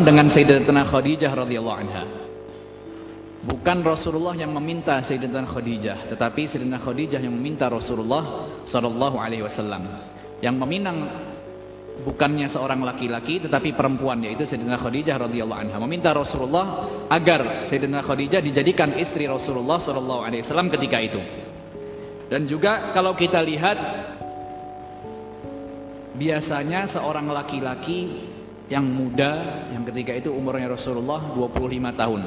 dengan 0.00 0.26
Sayyidatina 0.32 0.82
Khadijah 0.88 1.32
radhiyallahu 1.36 1.78
anha. 1.78 2.04
Bukan 3.40 3.84
Rasulullah 3.84 4.36
yang 4.36 4.52
meminta 4.52 5.00
Sayyidatina 5.00 5.44
Khadijah, 5.44 6.08
tetapi 6.12 6.48
Sayyidatina 6.48 6.80
Khadijah 6.80 7.20
yang 7.20 7.32
meminta 7.36 7.68
Rasulullah 7.68 8.48
sallallahu 8.64 9.16
alaihi 9.20 9.44
wasallam. 9.44 9.84
Yang 10.40 10.56
meminang 10.56 10.98
bukannya 12.00 12.48
seorang 12.48 12.80
laki-laki 12.80 13.44
tetapi 13.44 13.76
perempuan 13.76 14.24
yaitu 14.24 14.48
Sayyidatina 14.48 14.80
Khadijah 14.80 15.16
radhiyallahu 15.20 15.60
anha 15.68 15.76
meminta 15.84 16.16
Rasulullah 16.16 16.88
agar 17.12 17.64
Sayyidatina 17.68 18.00
Khadijah 18.00 18.40
dijadikan 18.40 18.96
istri 18.96 19.28
Rasulullah 19.28 19.76
sallallahu 19.76 20.24
alaihi 20.24 20.40
wasallam 20.40 20.72
ketika 20.72 20.96
itu. 20.96 21.20
Dan 22.32 22.48
juga 22.48 22.94
kalau 22.96 23.12
kita 23.12 23.42
lihat 23.44 23.76
biasanya 26.16 26.88
seorang 26.88 27.28
laki-laki 27.32 28.29
yang 28.70 28.86
muda 28.86 29.66
yang 29.74 29.82
ketika 29.82 30.14
itu 30.14 30.30
umurnya 30.30 30.70
Rasulullah 30.70 31.18
25 31.34 32.00
tahun. 32.00 32.22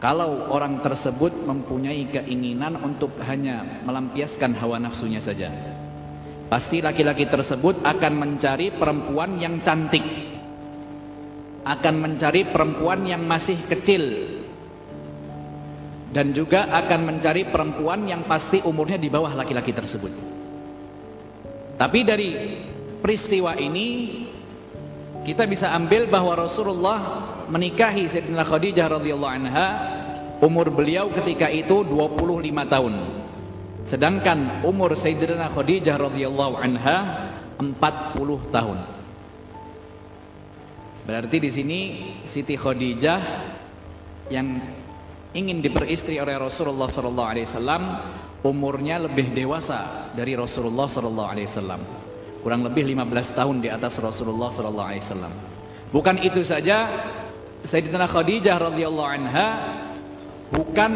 Kalau 0.00 0.50
orang 0.50 0.82
tersebut 0.82 1.46
mempunyai 1.46 2.10
keinginan 2.10 2.74
untuk 2.80 3.14
hanya 3.22 3.62
melampiaskan 3.86 4.56
hawa 4.58 4.82
nafsunya 4.82 5.22
saja 5.22 5.52
pasti 6.50 6.84
laki-laki 6.84 7.24
tersebut 7.24 7.80
akan 7.80 8.12
mencari 8.12 8.68
perempuan 8.74 9.40
yang 9.40 9.64
cantik 9.64 10.04
akan 11.64 11.94
mencari 11.96 12.44
perempuan 12.44 13.06
yang 13.06 13.22
masih 13.24 13.56
kecil 13.70 14.02
dan 16.12 16.36
juga 16.36 16.68
akan 16.68 17.00
mencari 17.08 17.48
perempuan 17.48 18.04
yang 18.04 18.26
pasti 18.28 18.60
umurnya 18.60 19.00
di 19.00 19.08
bawah 19.08 19.32
laki-laki 19.32 19.72
tersebut. 19.72 20.12
Tapi 21.80 21.98
dari 22.04 22.30
peristiwa 23.00 23.56
ini 23.56 24.20
kita 25.22 25.46
bisa 25.46 25.70
ambil 25.70 26.10
bahwa 26.10 26.34
Rasulullah 26.34 26.98
menikahi 27.46 28.10
Sayyidina 28.10 28.42
Khadijah 28.42 28.90
radhiyallahu 28.90 29.32
anha 29.32 29.68
umur 30.42 30.66
beliau 30.74 31.06
ketika 31.14 31.46
itu 31.46 31.86
25 31.86 32.42
tahun. 32.66 32.94
Sedangkan 33.86 34.66
umur 34.66 34.98
Sayyidina 34.98 35.46
Khadijah 35.54 35.94
radhiyallahu 35.94 36.58
anha 36.58 37.30
40 37.62 37.70
tahun. 38.50 38.78
Berarti 41.06 41.36
di 41.38 41.50
sini 41.50 41.80
Siti 42.26 42.58
Khadijah 42.58 43.20
yang 44.30 44.58
ingin 45.38 45.62
diperistri 45.62 46.18
oleh 46.18 46.34
Rasulullah 46.34 46.90
sallallahu 46.90 47.30
alaihi 47.30 47.46
wasallam 47.46 47.82
umurnya 48.42 48.98
lebih 48.98 49.30
dewasa 49.30 50.10
dari 50.18 50.34
Rasulullah 50.34 50.90
sallallahu 50.90 51.30
alaihi 51.30 51.46
wasallam 51.46 52.01
kurang 52.42 52.66
lebih 52.66 52.82
15 52.90 53.38
tahun 53.38 53.56
di 53.62 53.70
atas 53.70 54.02
Rasulullah 54.02 54.50
sallallahu 54.50 54.88
alaihi 54.90 55.02
wasallam. 55.06 55.32
Bukan 55.94 56.16
itu 56.20 56.42
saja, 56.42 56.90
Sayyidatina 57.62 58.10
Khadijah 58.10 58.58
radhiyallahu 58.58 59.08
anha 59.08 59.48
bukan 60.50 60.92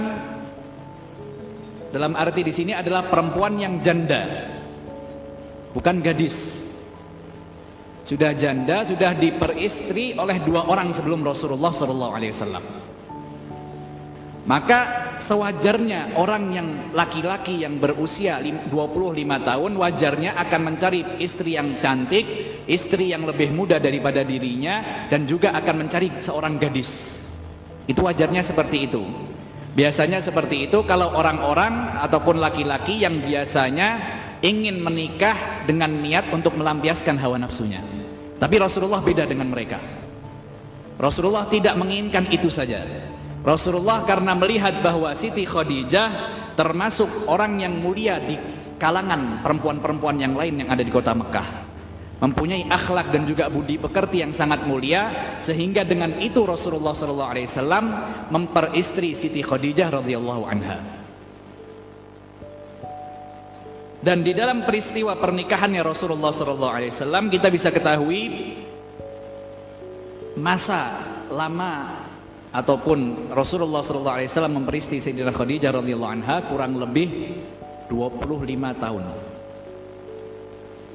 dalam 1.94 2.12
arti 2.18 2.42
di 2.42 2.52
sini 2.52 2.74
adalah 2.74 3.06
perempuan 3.06 3.56
yang 3.56 3.78
janda. 3.80 4.50
Bukan 5.70 6.02
gadis. 6.02 6.66
Sudah 8.02 8.34
janda, 8.34 8.82
sudah 8.82 9.14
diperistri 9.14 10.14
oleh 10.18 10.42
dua 10.42 10.66
orang 10.66 10.90
sebelum 10.94 11.22
Rasulullah 11.22 11.70
sallallahu 11.70 12.12
alaihi 12.14 12.34
wasallam. 12.34 12.64
Maka 14.46 15.10
sewajarnya 15.18 16.14
orang 16.14 16.54
yang 16.54 16.68
laki-laki 16.94 17.66
yang 17.66 17.82
berusia 17.82 18.38
25 18.38 18.70
tahun 19.42 19.72
wajarnya 19.74 20.38
akan 20.38 20.60
mencari 20.62 21.02
istri 21.18 21.58
yang 21.58 21.82
cantik, 21.82 22.62
istri 22.70 23.10
yang 23.10 23.26
lebih 23.26 23.50
muda 23.50 23.82
daripada 23.82 24.22
dirinya 24.22 25.06
dan 25.10 25.26
juga 25.26 25.50
akan 25.50 25.86
mencari 25.86 26.22
seorang 26.22 26.62
gadis. 26.62 27.18
Itu 27.90 28.06
wajarnya 28.06 28.46
seperti 28.46 28.86
itu. 28.86 29.02
Biasanya 29.74 30.22
seperti 30.22 30.70
itu 30.70 30.86
kalau 30.86 31.10
orang-orang 31.18 31.98
ataupun 32.06 32.38
laki-laki 32.38 33.02
yang 33.02 33.18
biasanya 33.18 33.98
ingin 34.46 34.78
menikah 34.78 35.66
dengan 35.66 35.90
niat 35.90 36.30
untuk 36.30 36.54
melampiaskan 36.54 37.18
hawa 37.18 37.42
nafsunya. 37.42 37.82
Tapi 38.38 38.62
Rasulullah 38.62 39.02
beda 39.02 39.26
dengan 39.26 39.50
mereka. 39.50 39.82
Rasulullah 40.96 41.50
tidak 41.50 41.74
menginginkan 41.76 42.30
itu 42.30 42.46
saja. 42.46 42.84
Rasulullah 43.46 44.02
karena 44.02 44.34
melihat 44.34 44.82
bahwa 44.82 45.14
Siti 45.14 45.46
Khadijah 45.46 46.10
termasuk 46.58 47.30
orang 47.30 47.62
yang 47.62 47.78
mulia 47.78 48.18
di 48.18 48.34
kalangan 48.74 49.38
perempuan-perempuan 49.46 50.18
yang 50.18 50.34
lain 50.34 50.66
yang 50.66 50.68
ada 50.74 50.82
di 50.82 50.90
kota 50.90 51.14
Mekah. 51.14 51.62
Mempunyai 52.16 52.66
akhlak 52.66 53.14
dan 53.14 53.22
juga 53.22 53.46
budi 53.46 53.78
pekerti 53.78 54.26
yang 54.26 54.34
sangat 54.34 54.66
mulia 54.66 55.14
sehingga 55.38 55.86
dengan 55.86 56.18
itu 56.18 56.42
Rasulullah 56.42 56.90
SAW 56.90 57.86
memperistri 58.34 59.14
Siti 59.14 59.46
Khadijah 59.46 59.94
radhiyallahu 59.94 60.42
anha. 60.42 60.78
Dan 64.02 64.26
di 64.26 64.34
dalam 64.34 64.66
peristiwa 64.66 65.14
pernikahannya 65.14 65.86
Rasulullah 65.86 66.34
SAW 66.34 67.30
kita 67.30 67.46
bisa 67.46 67.70
ketahui 67.70 68.58
masa 70.34 70.98
lama 71.30 72.05
ataupun 72.56 73.28
Rasulullah 73.36 73.84
SAW 73.84 74.48
memperistri 74.48 74.96
Sayyidina 74.96 75.28
Khadijah 75.28 75.76
radhiyallahu 75.76 76.14
anha 76.16 76.40
kurang 76.48 76.80
lebih 76.80 77.36
25 77.92 78.48
tahun. 78.80 79.04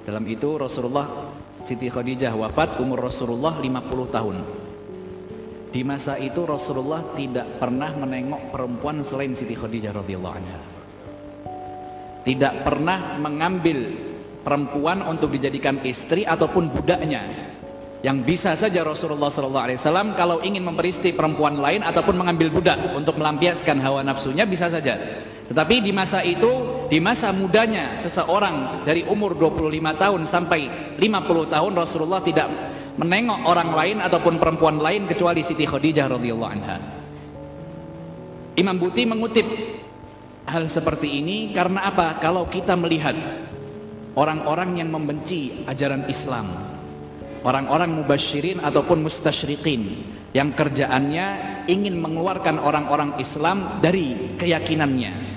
Dalam 0.01 0.25
itu 0.25 0.49
Rasulullah 0.57 1.05
Siti 1.61 1.93
Khadijah 1.93 2.33
wafat 2.33 2.81
umur 2.81 3.05
Rasulullah 3.05 3.61
50 3.61 4.15
tahun. 4.17 4.37
Di 5.71 5.85
masa 5.85 6.17
itu 6.17 6.41
Rasulullah 6.43 7.13
tidak 7.13 7.61
pernah 7.61 7.93
menengok 7.93 8.49
perempuan 8.49 9.05
selain 9.05 9.37
Siti 9.37 9.53
Khadijah 9.53 9.93
radhiyallahu 9.93 10.35
anha. 10.35 10.59
Tidak 12.25 12.53
pernah 12.65 13.21
mengambil 13.21 13.85
perempuan 14.41 15.05
untuk 15.05 15.29
dijadikan 15.29 15.77
istri 15.85 16.25
ataupun 16.25 16.73
budaknya 16.73 17.53
yang 18.01 18.25
bisa 18.25 18.57
saja 18.57 18.81
Rasulullah 18.81 19.29
SAW 19.29 20.17
kalau 20.17 20.41
ingin 20.41 20.65
memperistri 20.65 21.13
perempuan 21.13 21.61
lain 21.61 21.85
ataupun 21.85 22.17
mengambil 22.17 22.49
budak 22.49 22.81
untuk 22.97 23.21
melampiaskan 23.21 23.77
hawa 23.77 24.01
nafsunya 24.01 24.41
bisa 24.49 24.73
saja. 24.73 24.97
Tetapi 25.45 25.85
di 25.85 25.93
masa 25.93 26.25
itu 26.25 26.85
di 26.89 26.97
masa 26.97 27.29
mudanya 27.29 28.01
seseorang 28.01 28.81
dari 28.81 29.05
umur 29.05 29.37
25 29.37 30.01
tahun 30.01 30.21
sampai 30.25 30.61
50 30.97 31.53
tahun 31.53 31.71
Rasulullah 31.77 32.23
tidak 32.25 32.49
menengok 32.97 33.45
orang 33.45 33.69
lain 33.69 33.97
ataupun 34.01 34.41
perempuan 34.41 34.81
lain 34.81 35.05
kecuali 35.05 35.45
Siti 35.45 35.69
Khadijah 35.69 36.09
radhiyallahu 36.09 36.51
anha. 36.51 36.77
Imam 38.57 38.81
Buti 38.81 39.03
mengutip 39.05 39.45
hal 40.49 40.65
seperti 40.67 41.21
ini 41.21 41.53
karena 41.53 41.85
apa? 41.85 42.17
Kalau 42.17 42.49
kita 42.49 42.73
melihat 42.73 43.13
orang-orang 44.17 44.81
yang 44.81 44.89
membenci 44.89 45.63
ajaran 45.69 46.07
Islam 46.09 46.70
orang-orang 47.41 47.91
mubasyirin 47.91 48.61
ataupun 48.61 49.05
mustasyriqin 49.05 49.81
yang 50.31 50.55
kerjaannya 50.55 51.25
ingin 51.67 51.99
mengeluarkan 51.99 52.61
orang-orang 52.61 53.17
Islam 53.17 53.83
dari 53.83 54.37
keyakinannya. 54.39 55.29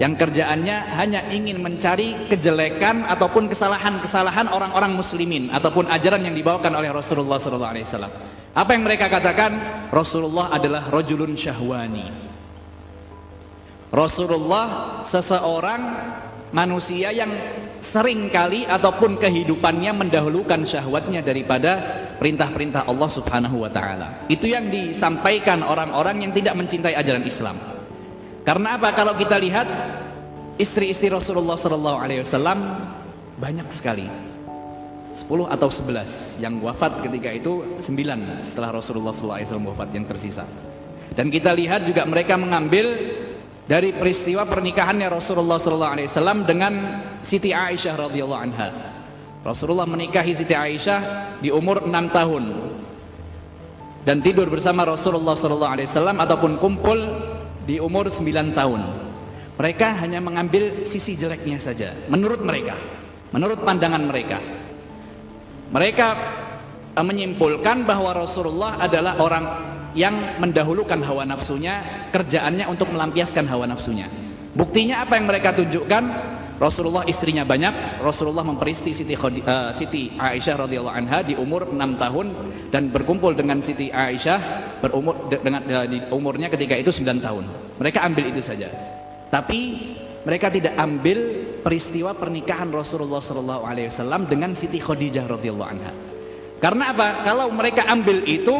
Yang 0.00 0.12
kerjaannya 0.18 0.76
hanya 0.98 1.20
ingin 1.30 1.62
mencari 1.62 2.26
kejelekan 2.26 3.06
ataupun 3.06 3.46
kesalahan-kesalahan 3.46 4.50
orang-orang 4.50 4.98
muslimin 4.98 5.52
ataupun 5.54 5.86
ajaran 5.86 6.26
yang 6.26 6.34
dibawakan 6.34 6.74
oleh 6.74 6.90
Rasulullah 6.90 7.38
SAW 7.38 8.32
apa 8.52 8.76
yang 8.76 8.84
mereka 8.84 9.08
katakan? 9.08 9.56
Rasulullah 9.88 10.52
adalah 10.52 10.84
rojulun 10.92 11.32
syahwani. 11.32 12.04
Rasulullah 13.88 15.00
seseorang 15.08 15.80
manusia 16.52 17.10
yang 17.10 17.32
sering 17.82 18.28
kali 18.28 18.68
ataupun 18.68 19.18
kehidupannya 19.18 19.92
mendahulukan 20.06 20.62
syahwatnya 20.68 21.24
daripada 21.24 22.04
perintah-perintah 22.20 22.86
Allah 22.86 23.10
Subhanahu 23.10 23.66
wa 23.66 23.70
taala. 23.72 24.28
Itu 24.30 24.46
yang 24.46 24.68
disampaikan 24.70 25.64
orang-orang 25.64 26.28
yang 26.28 26.32
tidak 26.32 26.54
mencintai 26.54 26.94
ajaran 26.94 27.24
Islam. 27.26 27.56
Karena 28.46 28.78
apa? 28.78 28.94
Kalau 28.94 29.16
kita 29.18 29.40
lihat 29.40 29.66
istri-istri 30.60 31.10
Rasulullah 31.10 31.58
sallallahu 31.58 31.98
alaihi 31.98 32.22
wasallam 32.22 32.58
banyak 33.40 33.66
sekali. 33.74 34.06
10 35.12 35.48
atau 35.48 35.68
11 35.70 36.42
yang 36.42 36.58
wafat 36.60 36.98
ketika 37.06 37.30
itu 37.30 37.62
9 37.78 38.50
setelah 38.50 38.70
Rasulullah 38.74 39.14
sallallahu 39.14 39.38
alaihi 39.38 39.48
wasallam 39.48 39.68
wafat 39.70 39.88
yang 39.94 40.04
tersisa. 40.04 40.44
Dan 41.12 41.28
kita 41.28 41.52
lihat 41.52 41.84
juga 41.86 42.02
mereka 42.08 42.34
mengambil 42.40 42.96
dari 43.72 43.88
peristiwa 43.96 44.44
pernikahannya 44.44 45.08
Rasulullah 45.08 45.56
SAW 45.56 46.44
dengan 46.44 47.00
Siti 47.24 47.56
Aisyah 47.56 47.96
radhiyallahu 47.96 48.42
anha. 48.44 48.68
Rasulullah 49.40 49.88
menikahi 49.88 50.36
Siti 50.36 50.52
Aisyah 50.52 51.00
di 51.40 51.48
umur 51.48 51.88
6 51.88 51.88
tahun 52.12 52.44
dan 54.04 54.20
tidur 54.20 54.52
bersama 54.52 54.84
Rasulullah 54.84 55.32
SAW 55.32 56.04
ataupun 56.04 56.60
kumpul 56.60 57.00
di 57.64 57.80
umur 57.80 58.12
9 58.12 58.52
tahun. 58.52 58.80
Mereka 59.56 60.04
hanya 60.04 60.20
mengambil 60.20 60.84
sisi 60.84 61.16
jeleknya 61.16 61.56
saja 61.56 61.96
menurut 62.12 62.44
mereka, 62.44 62.76
menurut 63.32 63.64
pandangan 63.64 64.04
mereka. 64.04 64.36
Mereka 65.72 66.08
menyimpulkan 67.00 67.88
bahwa 67.88 68.12
Rasulullah 68.20 68.76
adalah 68.76 69.16
orang 69.16 69.71
yang 69.92 70.40
mendahulukan 70.40 71.00
hawa 71.04 71.28
nafsunya, 71.28 72.08
kerjaannya 72.12 72.68
untuk 72.68 72.88
melampiaskan 72.92 73.44
hawa 73.48 73.68
nafsunya. 73.68 74.08
Buktinya 74.52 75.04
apa 75.04 75.16
yang 75.16 75.26
mereka 75.28 75.56
tunjukkan? 75.56 76.04
Rasulullah 76.62 77.02
istrinya 77.10 77.42
banyak, 77.42 77.98
Rasulullah 77.98 78.46
memperisti 78.46 78.94
Siti, 78.94 79.18
Khodi, 79.18 79.42
uh, 79.42 79.74
Siti 79.74 80.14
Aisyah 80.14 80.62
radhiyallahu 80.62 80.94
anha 80.94 81.26
di 81.26 81.34
umur 81.34 81.66
6 81.66 81.74
tahun 81.98 82.26
dan 82.70 82.86
berkumpul 82.86 83.34
dengan 83.34 83.58
Siti 83.58 83.90
Aisyah 83.90 84.38
berumur 84.78 85.26
dengan 85.26 85.58
uh, 85.66 85.86
di 85.90 85.98
umurnya 86.14 86.46
ketika 86.46 86.78
itu 86.78 86.94
9 86.94 87.18
tahun. 87.18 87.44
Mereka 87.82 87.98
ambil 88.06 88.30
itu 88.30 88.38
saja. 88.46 88.70
Tapi 89.26 89.90
mereka 90.22 90.54
tidak 90.54 90.78
ambil 90.78 91.18
peristiwa 91.66 92.14
pernikahan 92.14 92.70
Rasulullah 92.70 93.18
sallallahu 93.18 93.66
alaihi 93.66 93.90
wasallam 93.90 94.30
dengan 94.30 94.54
Siti 94.54 94.78
Khadijah 94.78 95.26
radhiyallahu 95.26 95.66
anha. 95.66 95.92
Karena 96.62 96.94
apa? 96.94 97.26
Kalau 97.26 97.50
mereka 97.50 97.90
ambil 97.90 98.22
itu 98.22 98.54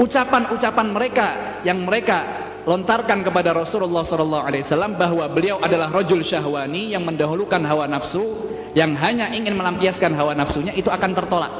ucapan-ucapan 0.00 0.86
mereka 0.88 1.26
yang 1.60 1.84
mereka 1.84 2.24
lontarkan 2.64 3.20
kepada 3.20 3.52
Rasulullah 3.52 4.00
wasallam 4.00 4.96
bahwa 4.96 5.28
beliau 5.28 5.60
adalah 5.60 5.92
rajul 5.92 6.24
syahwani 6.24 6.96
yang 6.96 7.04
mendahulukan 7.04 7.60
hawa 7.68 7.84
nafsu 7.84 8.48
yang 8.72 8.96
hanya 8.96 9.28
ingin 9.32 9.52
melampiaskan 9.56 10.16
hawa 10.16 10.32
nafsunya 10.32 10.72
itu 10.72 10.88
akan 10.88 11.10
tertolak. 11.12 11.52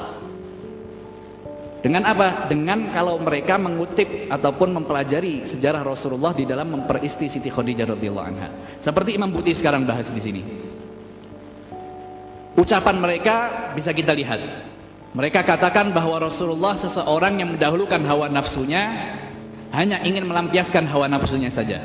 Dengan 1.81 2.05
apa? 2.05 2.45
Dengan 2.45 2.93
kalau 2.93 3.17
mereka 3.17 3.57
mengutip 3.57 4.29
ataupun 4.29 4.69
mempelajari 4.77 5.49
sejarah 5.49 5.81
Rasulullah 5.81 6.37
di 6.37 6.45
dalam 6.45 6.69
memperisti 6.69 7.25
Siti 7.33 7.49
Khadijah 7.49 7.97
radhiyallahu 7.97 8.27
anha. 8.29 8.49
Seperti 8.85 9.17
Imam 9.17 9.33
Buti 9.33 9.57
sekarang 9.57 9.89
bahas 9.89 10.13
di 10.13 10.21
sini. 10.21 10.43
Ucapan 12.53 12.97
mereka 13.01 13.37
bisa 13.73 13.97
kita 13.97 14.13
lihat. 14.13 14.70
Mereka 15.11 15.43
katakan 15.43 15.91
bahwa 15.91 16.23
Rasulullah 16.23 16.79
seseorang 16.79 17.43
yang 17.43 17.59
mendahulukan 17.59 17.99
hawa 18.07 18.31
nafsunya 18.31 19.11
hanya 19.75 19.99
ingin 20.07 20.23
melampiaskan 20.23 20.87
hawa 20.87 21.11
nafsunya 21.11 21.51
saja. 21.51 21.83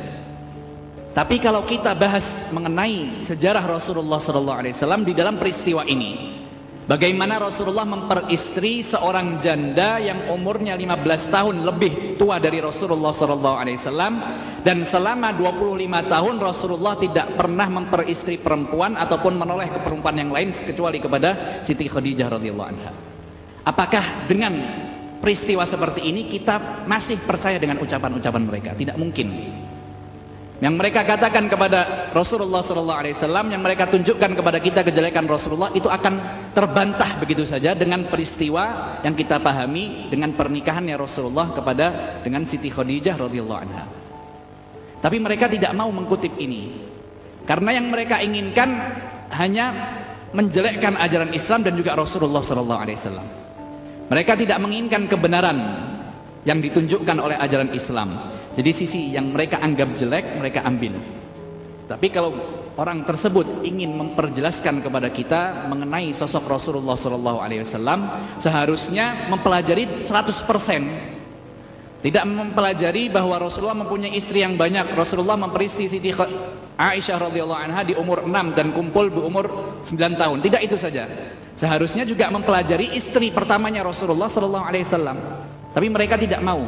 Tapi 1.10 1.42
kalau 1.42 1.66
kita 1.66 1.98
bahas 1.98 2.46
mengenai 2.54 3.26
sejarah 3.26 3.66
Rasulullah 3.66 4.22
SAW 4.22 5.02
di 5.02 5.18
dalam 5.18 5.42
peristiwa 5.42 5.82
ini, 5.90 6.38
bagaimana 6.86 7.42
Rasulullah 7.42 7.88
memperistri 7.88 8.86
seorang 8.86 9.42
janda 9.42 9.98
yang 9.98 10.30
umurnya 10.30 10.78
15 10.78 11.34
tahun 11.34 11.56
lebih 11.66 12.22
tua 12.22 12.38
dari 12.38 12.62
Rasulullah 12.62 13.10
SAW 13.10 14.14
dan 14.62 14.86
selama 14.86 15.34
25 15.34 16.14
tahun 16.14 16.36
Rasulullah 16.38 16.94
tidak 16.94 17.34
pernah 17.34 17.74
memperistri 17.74 18.38
perempuan 18.38 18.94
ataupun 18.94 19.34
menoleh 19.34 19.72
ke 19.72 19.82
perempuan 19.82 20.14
yang 20.14 20.30
lain 20.30 20.54
kecuali 20.54 21.02
kepada 21.02 21.64
Siti 21.66 21.90
Khadijah 21.90 22.28
radhiyallahu 22.38 22.70
anha. 22.70 23.15
Apakah 23.66 24.30
dengan 24.30 24.54
peristiwa 25.18 25.66
seperti 25.66 26.06
ini 26.06 26.30
kita 26.30 26.86
masih 26.86 27.18
percaya 27.18 27.58
dengan 27.58 27.82
ucapan-ucapan 27.82 28.44
mereka? 28.46 28.78
Tidak 28.78 28.94
mungkin. 28.94 29.28
Yang 30.62 30.76
mereka 30.78 31.04
katakan 31.04 31.52
kepada 31.52 32.14
Rasulullah 32.16 32.64
SAW 32.64 33.52
yang 33.52 33.60
mereka 33.60 33.92
tunjukkan 33.92 34.40
kepada 34.40 34.62
kita 34.62 34.88
kejelekan 34.88 35.28
Rasulullah 35.28 35.74
itu 35.76 35.92
akan 35.92 36.14
terbantah 36.56 37.20
begitu 37.20 37.44
saja 37.44 37.76
dengan 37.76 38.08
peristiwa 38.08 38.96
yang 39.04 39.18
kita 39.18 39.42
pahami 39.42 40.08
dengan 40.08 40.32
pernikahannya 40.32 40.96
Rasulullah 40.96 41.52
kepada 41.52 42.22
dengan 42.24 42.48
Siti 42.48 42.72
Khadijah 42.72 43.20
radhiyallahu 43.20 43.62
anha. 43.66 43.84
Tapi 45.02 45.18
mereka 45.20 45.52
tidak 45.52 45.74
mau 45.76 45.90
mengkutip 45.92 46.38
ini. 46.38 46.86
Karena 47.44 47.76
yang 47.76 47.92
mereka 47.92 48.22
inginkan 48.22 48.70
hanya 49.36 49.74
menjelekkan 50.32 51.02
ajaran 51.02 51.34
Islam 51.34 51.66
dan 51.68 51.74
juga 51.76 51.98
Rasulullah 52.00 52.42
SAW 52.42 53.45
mereka 54.06 54.38
tidak 54.38 54.62
menginginkan 54.62 55.10
kebenaran 55.10 55.58
yang 56.46 56.62
ditunjukkan 56.62 57.18
oleh 57.18 57.38
ajaran 57.42 57.74
Islam. 57.74 58.14
Jadi 58.56 58.72
sisi 58.72 59.12
yang 59.12 59.34
mereka 59.34 59.60
anggap 59.60 59.98
jelek 59.98 60.38
mereka 60.38 60.64
ambil. 60.64 60.96
Tapi 61.86 62.10
kalau 62.10 62.34
orang 62.78 63.06
tersebut 63.06 63.62
ingin 63.62 63.94
memperjelaskan 63.94 64.82
kepada 64.82 65.10
kita 65.14 65.70
mengenai 65.70 66.10
sosok 66.14 66.50
Rasulullah 66.50 66.98
SAW, 66.98 68.02
seharusnya 68.42 69.30
mempelajari 69.30 70.06
100%. 70.06 72.06
Tidak 72.06 72.26
mempelajari 72.26 73.10
bahwa 73.10 73.42
Rasulullah 73.42 73.82
mempunyai 73.82 74.14
istri 74.14 74.46
yang 74.46 74.54
banyak. 74.54 74.94
Rasulullah 74.94 75.38
memperisti 75.38 75.90
Siti 75.90 76.14
Aisyah 76.76 77.18
radhiyallahu 77.18 77.58
anha 77.58 77.82
di 77.82 77.98
umur 77.98 78.22
6 78.28 78.54
dan 78.54 78.70
kumpul 78.70 79.10
di 79.10 79.18
umur 79.18 79.50
9 79.82 80.14
tahun. 80.14 80.38
Tidak 80.44 80.62
itu 80.62 80.78
saja. 80.78 81.10
Seharusnya 81.56 82.04
juga 82.04 82.28
mempelajari 82.28 82.92
istri 83.00 83.32
pertamanya 83.32 83.88
Rasulullah 83.88 84.28
sallallahu 84.28 84.66
alaihi 84.68 84.84
wasallam. 84.84 85.18
Tapi 85.72 85.88
mereka 85.88 86.20
tidak 86.20 86.44
mau. 86.44 86.60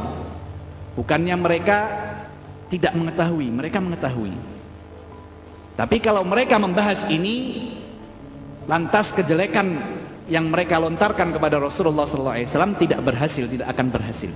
Bukannya 0.96 1.36
mereka 1.36 1.78
tidak 2.72 2.96
mengetahui, 2.96 3.48
mereka 3.52 3.84
mengetahui. 3.84 4.32
Tapi 5.76 5.98
kalau 6.00 6.24
mereka 6.24 6.58
membahas 6.58 7.04
ini 7.12 7.68
lantas 8.66 9.12
kejelekan 9.12 9.78
yang 10.28 10.52
mereka 10.52 10.80
lontarkan 10.80 11.36
kepada 11.36 11.60
Rasulullah 11.60 12.04
sallallahu 12.04 12.36
alaihi 12.40 12.50
wasallam 12.50 12.74
tidak 12.80 13.00
berhasil, 13.04 13.44
tidak 13.48 13.68
akan 13.72 13.88
berhasil. 13.92 14.32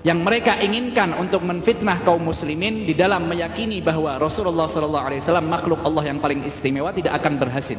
Yang 0.00 0.18
mereka 0.24 0.56
inginkan 0.56 1.12
untuk 1.20 1.44
menfitnah 1.44 2.00
kaum 2.00 2.24
muslimin 2.24 2.88
di 2.88 2.96
dalam 2.96 3.28
meyakini 3.28 3.84
bahwa 3.84 4.16
Rasulullah 4.16 4.64
wasallam 4.64 5.46
makhluk 5.52 5.84
Allah 5.84 6.08
yang 6.08 6.16
paling 6.16 6.40
istimewa 6.48 6.88
tidak 6.88 7.20
akan 7.20 7.36
berhasil. 7.36 7.76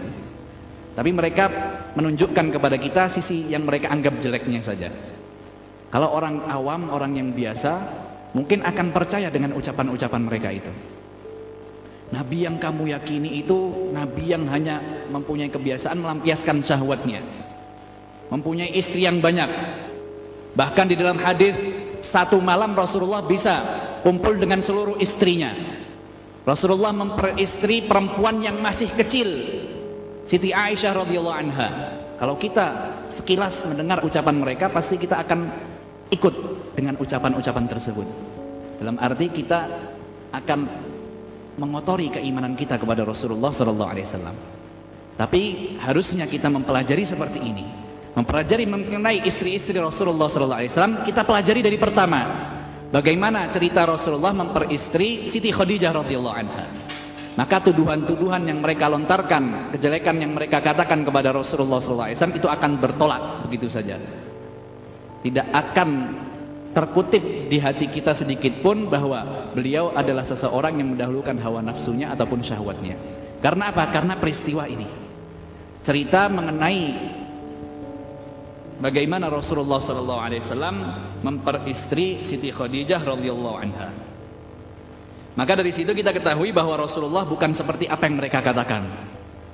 Tapi 0.91 1.09
mereka 1.15 1.47
menunjukkan 1.95 2.59
kepada 2.59 2.75
kita 2.75 3.07
sisi 3.07 3.47
yang 3.47 3.63
mereka 3.63 3.87
anggap 3.91 4.19
jeleknya 4.19 4.59
saja. 4.59 4.91
Kalau 5.91 6.11
orang 6.11 6.43
awam, 6.47 6.91
orang 6.91 7.15
yang 7.15 7.31
biasa, 7.31 7.71
mungkin 8.35 8.63
akan 8.63 8.91
percaya 8.91 9.31
dengan 9.31 9.55
ucapan-ucapan 9.55 10.21
mereka 10.23 10.49
itu. 10.51 10.71
Nabi 12.11 12.43
yang 12.43 12.59
kamu 12.59 12.91
yakini 12.91 13.39
itu 13.39 13.91
Nabi 13.95 14.35
yang 14.35 14.43
hanya 14.51 14.83
mempunyai 15.07 15.47
kebiasaan 15.47 15.95
melampiaskan 15.95 16.59
syahwatnya. 16.59 17.23
Mempunyai 18.27 18.75
istri 18.75 19.07
yang 19.07 19.23
banyak. 19.23 19.47
Bahkan 20.55 20.85
di 20.91 20.99
dalam 20.99 21.19
hadis 21.23 21.55
satu 22.03 22.43
malam 22.43 22.75
Rasulullah 22.75 23.23
bisa 23.23 23.63
kumpul 24.03 24.35
dengan 24.35 24.59
seluruh 24.59 24.99
istrinya. 24.99 25.55
Rasulullah 26.43 26.91
memperistri 26.91 27.87
perempuan 27.87 28.43
yang 28.43 28.59
masih 28.59 28.91
kecil 28.91 29.29
Siti 30.31 30.55
Aisyah 30.55 30.95
radhiyallahu 30.95 31.35
anha. 31.35 31.67
Kalau 32.15 32.39
kita 32.39 32.95
sekilas 33.11 33.67
mendengar 33.67 33.99
ucapan 33.99 34.39
mereka 34.39 34.71
pasti 34.71 34.95
kita 34.95 35.19
akan 35.27 35.51
ikut 36.07 36.35
dengan 36.71 36.95
ucapan-ucapan 36.95 37.67
tersebut. 37.67 38.07
Dalam 38.79 38.95
arti 38.95 39.27
kita 39.27 39.67
akan 40.31 40.59
mengotori 41.59 42.07
keimanan 42.15 42.55
kita 42.55 42.79
kepada 42.79 43.03
Rasulullah 43.03 43.51
sallallahu 43.51 43.91
alaihi 43.91 44.07
wasallam. 44.07 44.35
Tapi 45.19 45.75
harusnya 45.83 46.23
kita 46.31 46.47
mempelajari 46.47 47.03
seperti 47.03 47.43
ini. 47.43 47.67
Mempelajari 48.15 48.63
mengenai 48.63 49.27
istri-istri 49.27 49.75
Rasulullah 49.83 50.31
sallallahu 50.31 50.59
alaihi 50.63 50.71
wasallam, 50.71 50.95
kita 51.03 51.27
pelajari 51.27 51.59
dari 51.59 51.75
pertama 51.75 52.23
bagaimana 52.87 53.51
cerita 53.51 53.83
Rasulullah 53.83 54.31
memperistri 54.31 55.27
Siti 55.27 55.51
Khadijah 55.51 55.91
radhiyallahu 55.91 56.37
anha. 56.39 56.80
Maka 57.31 57.63
tuduhan-tuduhan 57.63 58.43
yang 58.43 58.59
mereka 58.59 58.91
lontarkan, 58.91 59.71
kejelekan 59.71 60.19
yang 60.19 60.35
mereka 60.35 60.59
katakan 60.59 61.07
kepada 61.07 61.31
Rasulullah 61.31 61.79
SAW 61.79 62.11
itu 62.11 62.47
akan 62.51 62.71
bertolak 62.75 63.47
begitu 63.47 63.71
saja. 63.71 63.95
Tidak 65.23 65.47
akan 65.55 65.89
terkutip 66.75 67.47
di 67.47 67.55
hati 67.55 67.87
kita 67.87 68.11
sedikit 68.11 68.59
pun 68.59 68.91
bahwa 68.91 69.47
beliau 69.55 69.95
adalah 69.95 70.27
seseorang 70.27 70.75
yang 70.75 70.95
mendahulukan 70.95 71.39
hawa 71.39 71.63
nafsunya 71.63 72.11
ataupun 72.11 72.43
syahwatnya. 72.43 72.99
Karena 73.39 73.71
apa? 73.71 73.87
Karena 73.87 74.19
peristiwa 74.19 74.67
ini. 74.67 74.87
Cerita 75.87 76.27
mengenai 76.27 76.83
bagaimana 78.83 79.31
Rasulullah 79.31 79.79
SAW 79.79 80.75
memperistri 81.23 82.27
Siti 82.27 82.51
Khadijah 82.51 82.99
radhiyallahu 82.99 83.55
anha. 83.55 84.10
Maka 85.31 85.55
dari 85.55 85.71
situ 85.71 85.95
kita 85.95 86.11
ketahui 86.11 86.51
bahwa 86.51 86.75
Rasulullah 86.83 87.23
bukan 87.23 87.55
seperti 87.55 87.87
apa 87.87 88.03
yang 88.03 88.19
mereka 88.19 88.43
katakan. 88.43 88.83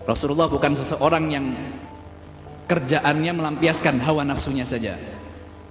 Rasulullah 0.10 0.50
bukan 0.50 0.74
seseorang 0.74 1.26
yang 1.30 1.46
kerjaannya 2.66 3.32
melampiaskan 3.38 4.02
hawa 4.02 4.26
nafsunya 4.26 4.66
saja. 4.66 4.98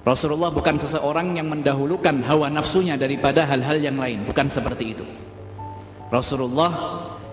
Rasulullah 0.07 0.55
bukan 0.55 0.79
seseorang 0.79 1.35
yang 1.35 1.51
mendahulukan 1.51 2.23
hawa 2.23 2.47
nafsunya 2.47 2.95
daripada 2.95 3.43
hal-hal 3.51 3.83
yang 3.83 3.99
lain, 3.99 4.23
bukan 4.23 4.47
seperti 4.47 4.95
itu. 4.95 5.07
Rasulullah 6.07 6.71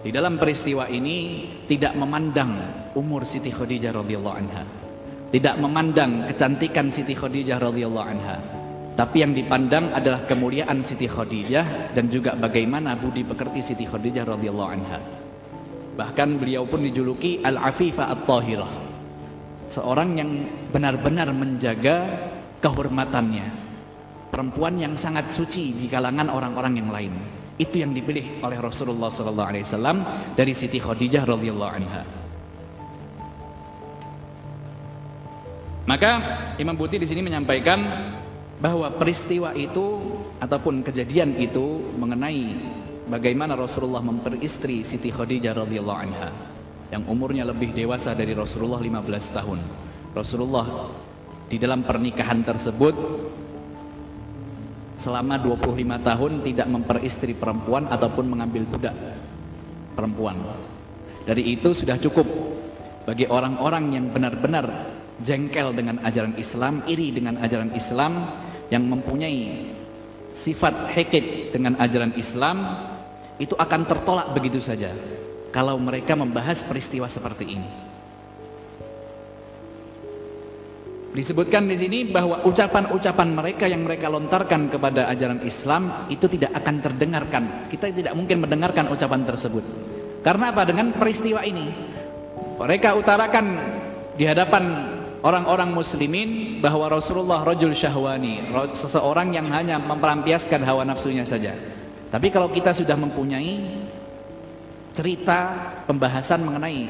di 0.01 0.09
dalam 0.09 0.41
peristiwa 0.41 0.89
ini 0.89 1.45
tidak 1.69 1.93
memandang 1.93 2.57
umur 2.97 3.29
Siti 3.29 3.53
Khadijah 3.53 3.93
radhiyallahu 3.93 4.37
anha. 4.41 4.65
Tidak 5.29 5.61
memandang 5.61 6.25
kecantikan 6.33 6.89
Siti 6.89 7.13
Khadijah 7.13 7.61
radhiyallahu 7.61 8.07
anha 8.09 8.62
tapi 8.93 9.25
yang 9.25 9.33
dipandang 9.33 9.89
adalah 9.89 10.21
kemuliaan 10.29 10.85
Siti 10.85 11.09
Khadijah 11.09 11.95
dan 11.97 12.13
juga 12.13 12.37
bagaimana 12.37 12.93
budi 12.93 13.25
pekerti 13.25 13.65
Siti 13.65 13.89
Khadijah 13.89 14.37
radhiyallahu 14.37 14.69
anha. 14.69 14.99
Bahkan 15.97 16.29
beliau 16.37 16.65
pun 16.69 16.81
dijuluki 16.85 17.41
Al-Afifah 17.41 18.13
At-Tahirah. 18.13 18.71
seorang 19.73 20.13
yang 20.13 20.29
benar-benar 20.69 21.33
menjaga 21.33 22.05
kehormatannya 22.61 23.41
perempuan 24.29 24.77
yang 24.77 24.93
sangat 24.93 25.33
suci 25.33 25.73
di 25.73 25.89
kalangan 25.89 26.29
orang-orang 26.29 26.77
yang 26.77 26.89
lain 26.93 27.13
itu 27.57 27.81
yang 27.81 27.89
dipilih 27.89 28.37
oleh 28.45 28.61
Rasulullah 28.61 29.09
SAW 29.09 30.37
dari 30.37 30.53
Siti 30.53 30.77
Khadijah 30.77 31.25
radhiyallahu 31.25 31.73
anha 31.73 32.05
maka 35.89 36.11
Imam 36.61 36.77
Buti 36.77 37.01
di 37.01 37.09
sini 37.09 37.25
menyampaikan 37.25 37.81
bahwa 38.63 38.87
peristiwa 38.95 39.51
itu 39.51 39.99
ataupun 40.39 40.87
kejadian 40.87 41.35
itu 41.35 41.83
mengenai 41.99 42.55
bagaimana 43.11 43.59
Rasulullah 43.59 43.99
memperistri 43.99 44.87
Siti 44.87 45.11
Khadijah 45.11 45.67
radhiyallahu 45.67 45.99
anha 45.99 46.31
yang 46.87 47.03
umurnya 47.11 47.43
lebih 47.43 47.75
dewasa 47.75 48.15
dari 48.15 48.31
Rasulullah 48.31 48.79
15 48.79 49.35
tahun 49.35 49.59
Rasulullah 50.15 50.67
di 51.51 51.59
dalam 51.59 51.83
pernikahan 51.83 52.39
tersebut 52.47 52.95
selama 55.03 55.35
25 55.43 55.99
tahun 55.99 56.31
tidak 56.47 56.67
memperistri 56.71 57.35
perempuan 57.35 57.91
ataupun 57.91 58.31
mengambil 58.31 58.63
budak 58.63 58.95
perempuan. 59.99 60.39
Dari 61.27 61.51
itu 61.51 61.75
sudah 61.75 61.99
cukup 61.99 62.23
bagi 63.03 63.27
orang-orang 63.27 63.99
yang 63.99 64.05
benar-benar 64.15 64.95
jengkel 65.19 65.75
dengan 65.75 65.99
ajaran 66.07 66.39
Islam, 66.39 66.87
iri 66.87 67.11
dengan 67.11 67.35
ajaran 67.43 67.75
Islam, 67.75 68.31
yang 68.73 68.89
mempunyai 68.89 69.69
sifat 70.33 70.89
hekit 70.97 71.53
dengan 71.53 71.77
ajaran 71.77 72.17
Islam, 72.17 72.89
itu 73.37 73.53
akan 73.53 73.85
tertolak 73.85 74.33
begitu 74.33 74.57
saja 74.57 74.89
kalau 75.53 75.77
mereka 75.77 76.17
membahas 76.17 76.65
peristiwa 76.65 77.05
seperti 77.05 77.45
ini. 77.53 77.69
Disebutkan 81.13 81.69
di 81.69 81.77
sini 81.77 82.09
bahwa 82.09 82.41
ucapan-ucapan 82.41 83.29
mereka 83.37 83.69
yang 83.69 83.85
mereka 83.85 84.09
lontarkan 84.09 84.73
kepada 84.73 85.05
ajaran 85.13 85.45
Islam 85.45 86.09
itu 86.09 86.25
tidak 86.25 86.57
akan 86.57 86.81
terdengarkan. 86.81 87.43
Kita 87.69 87.93
tidak 87.93 88.17
mungkin 88.17 88.41
mendengarkan 88.41 88.89
ucapan 88.89 89.21
tersebut. 89.21 89.61
Karena 90.25 90.49
apa? 90.49 90.65
Dengan 90.65 90.89
peristiwa 90.89 91.45
ini. 91.45 91.69
Mereka 92.57 92.97
utarakan 92.97 93.45
di 94.17 94.25
hadapan 94.25 94.63
orang-orang 95.23 95.71
muslimin 95.71 96.59
bahwa 96.59 96.91
Rasulullah 96.91 97.41
rajul 97.47 97.71
syahwani, 97.71 98.43
seseorang 98.75 99.31
yang 99.31 99.47
hanya 99.49 99.79
memperampiaskan 99.79 100.61
hawa 100.67 100.83
nafsunya 100.83 101.23
saja. 101.23 101.55
Tapi 102.11 102.29
kalau 102.29 102.51
kita 102.51 102.75
sudah 102.75 102.93
mempunyai 102.93 103.81
cerita 104.93 105.49
pembahasan 105.89 106.45
mengenai 106.45 106.85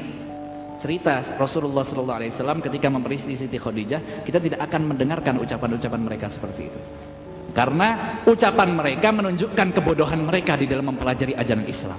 cerita 0.76 1.24
Rasulullah 1.40 1.80
Sallallahu 1.80 2.18
Alaihi 2.20 2.32
Wasallam 2.36 2.60
ketika 2.60 2.92
memperistri 2.92 3.32
Siti 3.38 3.56
Khadijah, 3.56 4.26
kita 4.28 4.36
tidak 4.36 4.60
akan 4.68 4.92
mendengarkan 4.92 5.40
ucapan-ucapan 5.40 6.00
mereka 6.04 6.28
seperti 6.28 6.68
itu. 6.68 6.80
Karena 7.56 8.20
ucapan 8.26 8.68
mereka 8.74 9.14
menunjukkan 9.14 9.78
kebodohan 9.78 10.20
mereka 10.26 10.58
di 10.58 10.66
dalam 10.68 10.92
mempelajari 10.92 11.38
ajaran 11.38 11.64
Islam. 11.70 11.96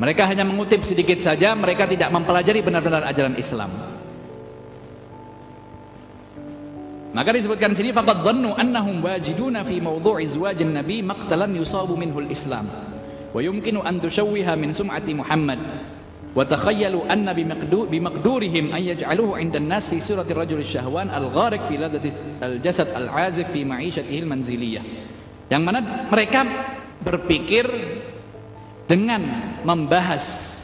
Mereka 0.00 0.22
hanya 0.24 0.48
mengutip 0.48 0.80
sedikit 0.86 1.20
saja, 1.20 1.52
mereka 1.52 1.84
tidak 1.84 2.08
mempelajari 2.08 2.64
benar-benar 2.64 3.04
ajaran 3.04 3.36
Islam. 3.36 3.68
Maka 7.10 7.34
disebutkan 7.34 7.74
sini 7.74 7.90
faqad 7.90 8.22
dhannu 8.22 8.54
annahum 8.54 9.02
wajiduna 9.02 9.66
fi 9.66 9.82
mawdhu'i 9.82 10.30
zawajin 10.30 10.70
nabi 10.70 11.02
maqtalan 11.02 11.50
yusabu 11.58 11.98
minhu 11.98 12.22
al-islam 12.22 12.70
wa 13.34 13.38
yumkinu 13.42 13.82
an 13.82 13.98
tushawwiha 13.98 14.54
min 14.54 14.70
sum'ati 14.70 15.18
Muhammad. 15.18 15.58
Wa 16.30 16.46
takhayyalu 16.46 17.10
anna 17.10 17.34
bimaqdurihim 17.34 18.70
an 18.70 18.78
yaj'aluhu 18.78 19.34
'inda 19.42 19.58
an-nas 19.58 19.90
fi 19.90 19.98
surati 19.98 20.30
rajul 20.30 20.62
syahwan 20.62 21.10
al-gharik 21.10 21.66
fi 21.66 21.74
ladati 21.74 22.14
al-jasad 22.38 22.94
al-'azif 22.94 23.50
fi 23.50 23.66
ma'ishatihi 23.66 24.18
al-manziliyah. 24.22 24.84
Yang 25.50 25.62
mana 25.66 26.06
mereka 26.06 26.46
berpikir 27.02 27.66
dengan 28.86 29.26
membahas 29.66 30.58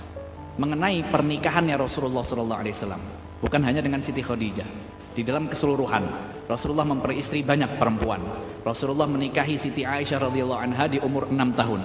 mengenai 0.62 1.02
pernikahannya 1.10 1.74
Rasulullah 1.74 2.22
sallallahu 2.22 2.60
alaihi 2.62 2.74
wasallam 2.78 3.02
bukan 3.42 3.60
hanya 3.66 3.82
dengan 3.82 4.00
Siti 4.00 4.22
Khadijah 4.22 4.95
di 5.16 5.24
dalam 5.24 5.48
keseluruhan 5.48 6.04
Rasulullah 6.44 6.84
memperistri 6.84 7.40
banyak 7.40 7.80
perempuan 7.80 8.20
Rasulullah 8.60 9.08
menikahi 9.08 9.56
Siti 9.56 9.88
Aisyah 9.88 10.28
radhiyallahu 10.28 10.60
anha 10.60 10.84
di 10.84 11.00
umur 11.00 11.32
6 11.32 11.40
tahun 11.56 11.80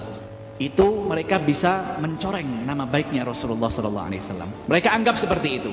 itu 0.62 0.88
mereka 1.10 1.42
bisa 1.42 1.98
mencoreng 1.98 2.70
nama 2.70 2.86
baiknya 2.86 3.26
Rasulullah 3.26 3.74
sallallahu 3.74 4.08
alaihi 4.14 4.22
wasallam. 4.22 4.50
Mereka 4.70 4.94
anggap 4.94 5.18
seperti 5.18 5.50
itu. 5.58 5.72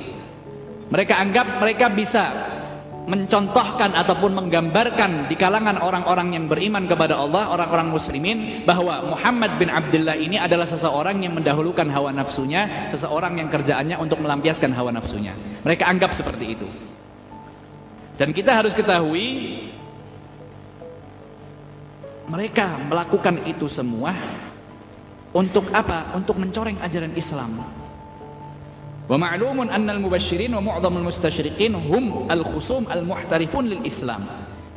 Mereka 0.88 1.12
anggap 1.12 1.60
mereka 1.60 1.92
bisa 1.92 2.32
mencontohkan 3.08 3.92
ataupun 3.96 4.36
menggambarkan 4.36 5.28
di 5.28 5.36
kalangan 5.36 5.80
orang-orang 5.80 6.36
yang 6.36 6.44
beriman 6.48 6.84
kepada 6.88 7.20
Allah, 7.20 7.52
orang-orang 7.52 7.88
muslimin 7.92 8.64
bahwa 8.64 9.12
Muhammad 9.12 9.56
bin 9.60 9.68
Abdullah 9.68 10.16
ini 10.16 10.36
adalah 10.36 10.64
seseorang 10.64 11.20
yang 11.20 11.36
mendahulukan 11.36 11.88
hawa 11.88 12.12
nafsunya, 12.12 12.88
seseorang 12.92 13.40
yang 13.40 13.48
kerjaannya 13.52 13.96
untuk 13.96 14.20
melampiaskan 14.20 14.72
hawa 14.76 14.92
nafsunya. 14.92 15.32
Mereka 15.64 15.84
anggap 15.88 16.16
seperti 16.16 16.56
itu. 16.56 16.87
Dan 18.18 18.34
kita 18.34 18.50
harus 18.50 18.74
ketahui 18.74 19.62
mereka 22.26 22.76
melakukan 22.90 23.40
itu 23.46 23.70
semua 23.70 24.12
untuk 25.30 25.70
apa? 25.70 26.10
Untuk 26.18 26.34
mencoreng 26.34 26.82
ajaran 26.82 27.14
Islam. 27.14 27.62
Wa 29.08 29.16
ma'lumun 29.16 29.70
anna 29.70 29.94
al-mubasysyirin 29.96 30.52
wa 30.58 30.60
mu'dhamul 30.60 31.08
mustasyriqin 31.08 31.72
hum 31.78 32.28
al-khusum 32.28 32.90
al-muhtarifun 32.90 33.64
lil 33.70 33.80
Islam. 33.86 34.26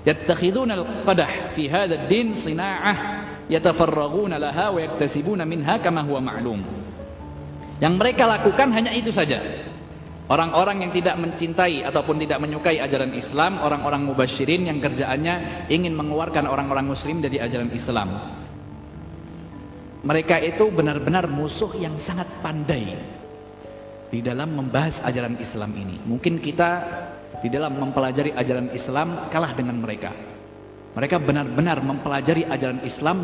Yattakhiduna 0.06 0.78
al-qadah 0.78 1.58
fi 1.58 1.66
hadha 1.68 1.98
ad-din 1.98 2.38
sina'ah 2.38 3.26
yatafarraghuna 3.50 4.38
laha 4.38 4.72
wa 4.72 4.80
yaktasibuna 4.80 5.44
minha 5.50 5.82
kama 5.82 6.06
huwa 6.06 6.24
ma'lum. 6.30 6.62
Yang 7.82 7.94
mereka 7.98 8.30
lakukan 8.30 8.70
hanya 8.70 8.94
itu 8.94 9.10
saja. 9.10 9.42
Orang-orang 10.32 10.88
yang 10.88 10.92
tidak 10.96 11.20
mencintai 11.20 11.84
ataupun 11.84 12.16
tidak 12.24 12.40
menyukai 12.40 12.80
ajaran 12.80 13.12
Islam, 13.12 13.60
orang-orang 13.60 14.08
mubasyirin 14.08 14.72
yang 14.72 14.80
kerjaannya 14.80 15.68
ingin 15.68 15.92
mengeluarkan 15.92 16.48
orang-orang 16.48 16.88
muslim 16.88 17.20
dari 17.20 17.36
ajaran 17.36 17.68
Islam 17.76 18.08
mereka 20.02 20.42
itu 20.42 20.74
benar-benar 20.74 21.30
musuh 21.30 21.78
yang 21.78 21.94
sangat 22.02 22.26
pandai 22.42 22.98
di 24.10 24.20
dalam 24.20 24.50
membahas 24.58 24.98
ajaran 25.06 25.38
Islam 25.38 25.72
ini. 25.78 26.02
Mungkin 26.10 26.42
kita 26.42 26.70
di 27.46 27.50
dalam 27.54 27.78
mempelajari 27.78 28.34
ajaran 28.34 28.74
Islam 28.74 29.30
kalah 29.30 29.54
dengan 29.54 29.78
mereka. 29.78 30.10
Mereka 30.98 31.22
benar-benar 31.22 31.86
mempelajari 31.86 32.50
ajaran 32.50 32.82
Islam 32.82 33.24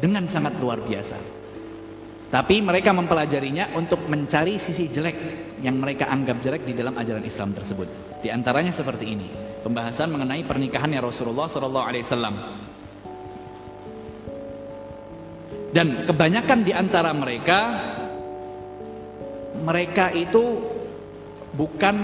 dengan 0.00 0.24
sangat 0.24 0.56
luar 0.58 0.80
biasa. 0.80 1.39
Tapi 2.30 2.62
mereka 2.62 2.94
mempelajarinya 2.94 3.74
untuk 3.74 4.06
mencari 4.06 4.54
sisi 4.54 4.86
jelek 4.86 5.18
yang 5.66 5.82
mereka 5.82 6.06
anggap 6.06 6.38
jelek 6.38 6.62
di 6.62 6.78
dalam 6.78 6.94
ajaran 6.94 7.26
Islam 7.26 7.50
tersebut. 7.50 7.90
Di 8.22 8.30
antaranya 8.30 8.70
seperti 8.70 9.18
ini, 9.18 9.26
pembahasan 9.66 10.14
mengenai 10.14 10.46
pernikahannya 10.46 11.02
Rasulullah 11.02 11.50
Wasallam. 11.50 12.34
Dan 15.74 16.06
kebanyakan 16.06 16.58
di 16.62 16.70
antara 16.70 17.10
mereka 17.10 17.58
mereka 19.66 20.14
itu 20.14 20.62
bukan 21.54 21.98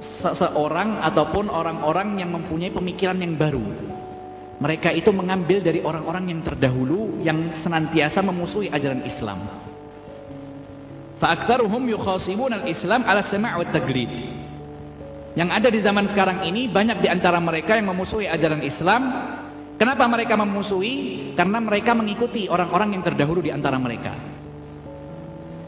seseorang 0.00 1.00
ataupun 1.00 1.48
orang-orang 1.48 2.20
yang 2.20 2.36
mempunyai 2.36 2.72
pemikiran 2.72 3.16
yang 3.16 3.32
baru 3.36 3.95
mereka 4.56 4.88
itu 4.92 5.12
mengambil 5.12 5.60
dari 5.60 5.84
orang-orang 5.84 6.32
yang 6.32 6.40
terdahulu 6.40 7.20
yang 7.20 7.52
senantiasa 7.52 8.24
memusuhi 8.24 8.72
ajaran 8.72 9.04
Islam 9.04 9.40
fa'aktharuhum 11.20 11.82
yukhasibun 11.92 12.52
al-islam 12.52 13.04
ala 13.04 13.24
sama' 13.24 13.60
wa 13.60 13.66
taglid 13.68 14.12
yang 15.36 15.52
ada 15.52 15.68
di 15.68 15.80
zaman 15.80 16.08
sekarang 16.08 16.44
ini 16.48 16.68
banyak 16.68 17.04
di 17.04 17.08
antara 17.12 17.36
mereka 17.40 17.76
yang 17.76 17.92
memusuhi 17.92 18.24
ajaran 18.28 18.64
Islam 18.64 19.12
Kenapa 19.76 20.08
mereka 20.08 20.40
memusuhi? 20.40 21.36
Karena 21.36 21.60
mereka 21.60 21.92
mengikuti 21.92 22.48
orang-orang 22.48 22.96
yang 22.96 23.02
terdahulu 23.04 23.44
di 23.44 23.52
antara 23.52 23.76
mereka. 23.76 24.08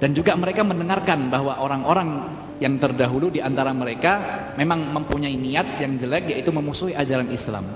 Dan 0.01 0.17
juga 0.17 0.33
mereka 0.33 0.65
mendengarkan 0.65 1.29
bahwa 1.29 1.61
orang-orang 1.61 2.25
yang 2.57 2.81
terdahulu 2.81 3.29
di 3.29 3.45
antara 3.45 3.77
mereka 3.77 4.13
memang 4.57 4.81
mempunyai 4.97 5.37
niat 5.37 5.77
yang 5.77 6.01
jelek 6.01 6.33
yaitu 6.33 6.49
memusuhi 6.49 6.97
ajaran 6.97 7.29
Islam. 7.29 7.69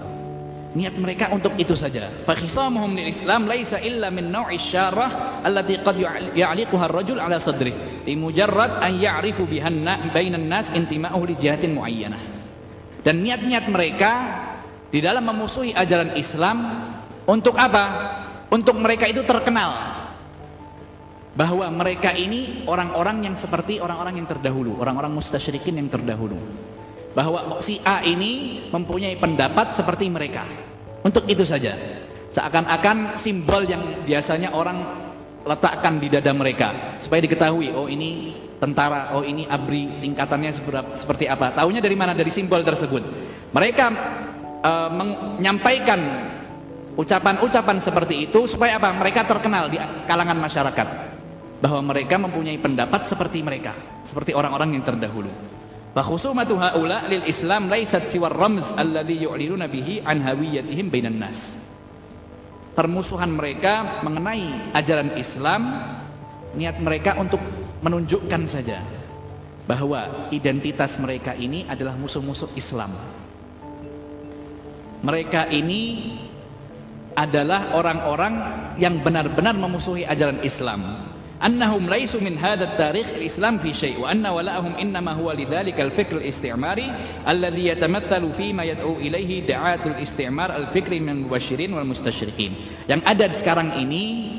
Niat 0.73 0.97
mereka 0.97 1.29
untuk 1.29 1.53
itu 1.61 1.77
saja. 1.77 2.09
Fakhisamuhum 2.25 2.97
lil 2.97 3.13
Islam 3.13 3.45
laisa 3.45 3.77
illa 3.77 4.09
min 4.09 4.33
naw'i 4.33 4.57
syarah 4.57 5.45
allati 5.45 5.77
qad 5.77 6.01
ya'liquha 6.33 6.89
ar-rajul 6.89 7.21
ala 7.21 7.37
sadri 7.37 7.77
li 8.09 8.17
mujarrad 8.17 8.81
an 8.81 8.97
ya'rifu 8.97 9.45
bihanna 9.45 10.09
bainan 10.17 10.49
nas 10.49 10.73
intima'uhu 10.73 11.29
li 11.29 11.37
jihatin 11.37 11.77
muayyanah. 11.77 12.21
Dan 13.05 13.21
niat-niat 13.21 13.69
mereka 13.69 14.13
di 14.89 15.05
dalam 15.05 15.29
memusuhi 15.29 15.77
ajaran 15.77 16.17
Islam 16.17 16.89
untuk 17.29 17.61
apa? 17.61 17.85
Untuk 18.49 18.81
mereka 18.81 19.05
itu 19.05 19.21
terkenal. 19.29 20.01
bahwa 21.33 21.65
mereka 21.73 22.13
ini 22.13 22.65
orang-orang 22.69 23.25
yang 23.25 23.37
seperti 23.41 23.81
orang-orang 23.81 24.21
yang 24.21 24.29
terdahulu, 24.29 24.77
orang-orang 24.77 25.17
mustasyrikin 25.17 25.81
yang 25.81 25.89
terdahulu. 25.89 26.37
Bahwa 27.13 27.61
si 27.61 27.77
A 27.85 28.01
ini 28.01 28.65
mempunyai 28.73 29.17
pendapat 29.21 29.77
seperti 29.77 30.09
mereka. 30.09 30.49
Untuk 31.05 31.29
itu 31.29 31.45
saja. 31.45 31.77
Seakan-akan 32.33 33.21
simbol 33.21 33.69
yang 33.69 33.85
biasanya 34.09 34.57
orang 34.57 34.81
letakkan 35.43 35.99
di 35.99 36.09
dada 36.09 36.31
mereka 36.33 36.97
supaya 37.03 37.19
diketahui 37.21 37.75
oh 37.75 37.91
ini 37.91 38.33
tentara, 38.63 39.11
oh 39.19 39.27
ini 39.27 39.43
abri 39.51 39.91
tingkatannya 40.01 40.55
seperti 40.95 41.27
apa. 41.27 41.51
Tahunya 41.53 41.83
dari 41.83 41.97
mana? 41.99 42.15
Dari 42.15 42.31
simbol 42.31 42.63
tersebut. 42.63 43.03
Mereka 43.51 43.87
uh, 44.63 44.91
menyampaikan 44.95 46.01
ucapan-ucapan 46.95 47.77
seperti 47.83 48.31
itu 48.31 48.47
supaya 48.47 48.79
apa? 48.79 48.95
Mereka 48.95 49.27
terkenal 49.27 49.67
di 49.67 49.83
kalangan 50.07 50.39
masyarakat 50.39 50.89
bahwa 51.59 51.81
mereka 51.95 52.17
mempunyai 52.23 52.59
pendapat 52.63 53.11
seperti 53.11 53.43
mereka, 53.43 53.75
seperti 54.07 54.31
orang-orang 54.33 54.79
yang 54.79 54.87
terdahulu. 54.87 55.52
Wa 55.93 56.01
haula 56.05 57.05
lil 57.05 57.21
Islam 57.29 57.69
laisat 57.69 58.09
siwar 58.09 58.33
ramz 58.33 58.73
alladhi 58.73 59.21
bihi 59.69 60.01
bainan 60.89 61.21
nas. 61.21 61.53
Permusuhan 62.73 63.29
mereka 63.29 64.01
mengenai 64.01 64.73
ajaran 64.73 65.13
Islam 65.21 65.85
niat 66.57 66.81
mereka 66.81 67.21
untuk 67.21 67.45
menunjukkan 67.85 68.43
saja 68.49 68.81
bahwa 69.69 70.29
identitas 70.33 70.97
mereka 70.97 71.37
ini 71.37 71.69
adalah 71.69 71.93
musuh-musuh 72.01 72.49
Islam. 72.57 72.97
Mereka 75.05 75.53
ini 75.53 76.17
adalah 77.13 77.77
orang-orang 77.77 78.35
yang 78.81 78.97
benar-benar 79.05 79.53
memusuhi 79.53 80.09
ajaran 80.09 80.41
Islam. 80.41 81.12
Annahum 81.43 81.91
laisu 81.91 82.23
min 82.23 82.39
hadha 82.39 82.71
tarikh 82.79 83.19
al-Islam 83.19 83.59
fi 83.59 83.75
syai' 83.75 83.99
wa 83.99 84.15
anna 84.15 84.31
wala'ahum 84.31 84.79
innama 84.79 85.11
huwa 85.19 85.35
lidzalika 85.35 85.83
al-fikr 85.83 86.23
al-istimari 86.23 86.87
alladhi 87.27 87.67
yatamathalu 87.75 88.31
fi 88.31 88.55
ma 88.55 88.63
yad'u 88.63 89.03
ilaihi 89.03 89.43
da'atul 89.43 89.99
istimar 89.99 90.55
al-fikri 90.55 91.03
min 91.03 91.27
mubashirin 91.27 91.75
wal. 91.75 91.83
Yang 92.87 93.01
ada 93.03 93.27
sekarang 93.35 93.75
ini 93.75 94.39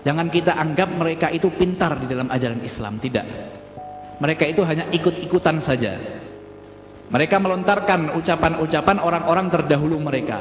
Jangan 0.00 0.32
kita 0.32 0.56
anggap 0.56 0.96
mereka 0.96 1.28
itu 1.28 1.52
pintar 1.52 2.00
di 2.00 2.08
dalam 2.08 2.32
ajaran 2.32 2.64
Islam, 2.64 2.96
tidak. 2.96 3.26
Mereka 4.20 4.48
itu 4.48 4.64
hanya 4.64 4.88
ikut-ikutan 4.88 5.60
saja. 5.60 6.00
Mereka 7.12 7.36
melontarkan 7.36 8.16
ucapan-ucapan 8.16 8.96
orang-orang 8.96 9.52
terdahulu 9.52 10.00
mereka. 10.00 10.40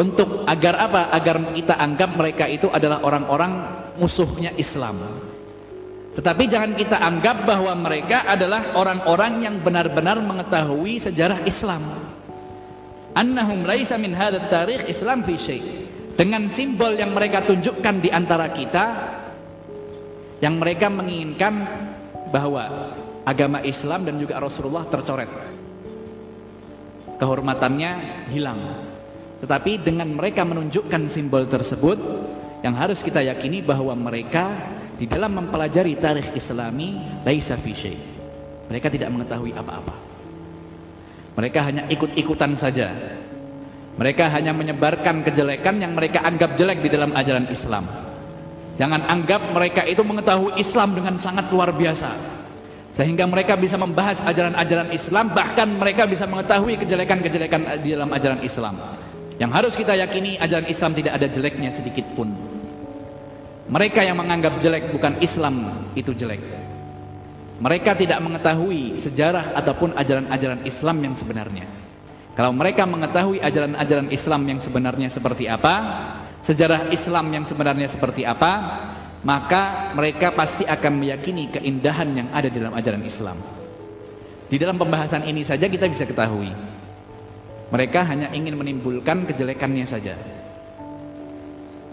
Untuk 0.00 0.48
agar 0.48 0.88
apa? 0.88 1.12
Agar 1.12 1.36
kita 1.52 1.76
anggap 1.76 2.16
mereka 2.16 2.48
itu 2.48 2.72
adalah 2.72 3.04
orang-orang 3.04 3.52
musuhnya 4.00 4.48
Islam. 4.56 4.96
Tetapi 6.16 6.48
jangan 6.48 6.72
kita 6.72 6.96
anggap 6.96 7.44
bahwa 7.44 7.76
mereka 7.76 8.24
adalah 8.24 8.72
orang-orang 8.72 9.44
yang 9.44 9.56
benar-benar 9.60 10.16
mengetahui 10.24 11.04
sejarah 11.04 11.44
Islam. 11.44 11.84
Annahum 13.12 13.68
laisa 13.68 14.00
min 14.00 14.16
tarikh 14.48 14.88
Islam 14.88 15.20
fi 15.20 15.34
syai' 15.36 15.62
dengan 16.16 16.48
simbol 16.48 16.96
yang 16.96 17.12
mereka 17.12 17.44
tunjukkan 17.44 18.00
di 18.00 18.08
antara 18.08 18.48
kita 18.48 18.84
yang 20.40 20.56
mereka 20.56 20.88
menginginkan 20.88 21.60
bahwa 22.32 22.94
agama 23.28 23.60
Islam 23.60 24.08
dan 24.08 24.16
juga 24.16 24.40
Rasulullah 24.40 24.86
tercoret 24.88 25.28
kehormatannya 27.20 27.90
hilang 28.32 28.89
tetapi 29.40 29.80
dengan 29.80 30.08
mereka 30.12 30.44
menunjukkan 30.44 31.08
simbol 31.08 31.48
tersebut 31.48 31.96
yang 32.60 32.76
harus 32.76 33.00
kita 33.00 33.24
yakini 33.24 33.64
bahwa 33.64 33.96
mereka 33.96 34.52
di 35.00 35.08
dalam 35.08 35.32
mempelajari 35.32 35.96
tarikh 35.96 36.36
islami 36.36 37.00
laisa 37.24 37.56
fi 37.56 37.96
mereka 38.68 38.92
tidak 38.92 39.08
mengetahui 39.08 39.56
apa-apa 39.56 39.96
mereka 41.40 41.58
hanya 41.64 41.88
ikut-ikutan 41.88 42.52
saja 42.52 42.92
mereka 44.00 44.32
hanya 44.32 44.56
menyebarkan 44.56 45.20
kejelekan 45.20 45.76
yang 45.76 45.92
mereka 45.92 46.24
anggap 46.24 46.56
jelek 46.56 46.80
di 46.80 46.88
dalam 46.88 47.12
ajaran 47.12 47.44
Islam. 47.52 47.84
Jangan 48.80 49.04
anggap 49.04 49.52
mereka 49.52 49.84
itu 49.84 50.00
mengetahui 50.00 50.56
Islam 50.56 50.96
dengan 50.96 51.20
sangat 51.20 51.52
luar 51.52 51.68
biasa. 51.76 52.16
Sehingga 52.96 53.28
mereka 53.28 53.60
bisa 53.60 53.76
membahas 53.76 54.24
ajaran-ajaran 54.24 54.88
Islam, 54.96 55.36
bahkan 55.36 55.68
mereka 55.68 56.08
bisa 56.08 56.24
mengetahui 56.24 56.80
kejelekan-kejelekan 56.80 57.60
di 57.84 57.92
dalam 57.92 58.08
ajaran 58.08 58.40
Islam. 58.40 58.80
Yang 59.40 59.50
harus 59.56 59.72
kita 59.72 59.96
yakini 59.96 60.36
ajaran 60.36 60.68
Islam 60.68 60.92
tidak 60.92 61.16
ada 61.16 61.24
jeleknya 61.24 61.72
sedikit 61.72 62.04
pun. 62.12 62.28
Mereka 63.72 64.04
yang 64.04 64.20
menganggap 64.20 64.60
jelek 64.60 64.92
bukan 64.92 65.16
Islam 65.24 65.88
itu 65.96 66.12
jelek. 66.12 66.44
Mereka 67.60 67.96
tidak 67.96 68.20
mengetahui 68.20 69.00
sejarah 69.00 69.56
ataupun 69.56 69.96
ajaran-ajaran 69.96 70.60
Islam 70.68 70.96
yang 71.00 71.14
sebenarnya. 71.16 71.64
Kalau 72.36 72.52
mereka 72.52 72.84
mengetahui 72.84 73.40
ajaran-ajaran 73.40 74.12
Islam 74.12 74.42
yang 74.44 74.60
sebenarnya 74.60 75.08
seperti 75.08 75.48
apa, 75.48 75.74
sejarah 76.44 76.92
Islam 76.92 77.32
yang 77.32 77.44
sebenarnya 77.48 77.88
seperti 77.88 78.28
apa, 78.28 78.52
maka 79.24 79.92
mereka 79.96 80.32
pasti 80.36 80.68
akan 80.68 81.00
meyakini 81.00 81.48
keindahan 81.48 82.12
yang 82.12 82.28
ada 82.32 82.52
dalam 82.52 82.72
ajaran 82.76 83.04
Islam. 83.08 83.36
Di 84.52 84.56
dalam 84.60 84.76
pembahasan 84.76 85.24
ini 85.24 85.44
saja 85.44 85.64
kita 85.64 85.88
bisa 85.88 86.04
ketahui. 86.04 86.69
Mereka 87.70 88.02
hanya 88.02 88.34
ingin 88.34 88.58
menimbulkan 88.58 89.30
kejelekannya 89.30 89.86
saja. 89.86 90.18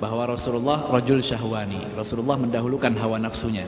Bahwa 0.01 0.29
Rasulullah 0.29 0.89
rajul 0.89 1.21
syahwani, 1.21 1.93
Rasulullah 1.93 2.37
mendahulukan 2.37 2.93
hawa 2.97 3.21
nafsunya. 3.21 3.65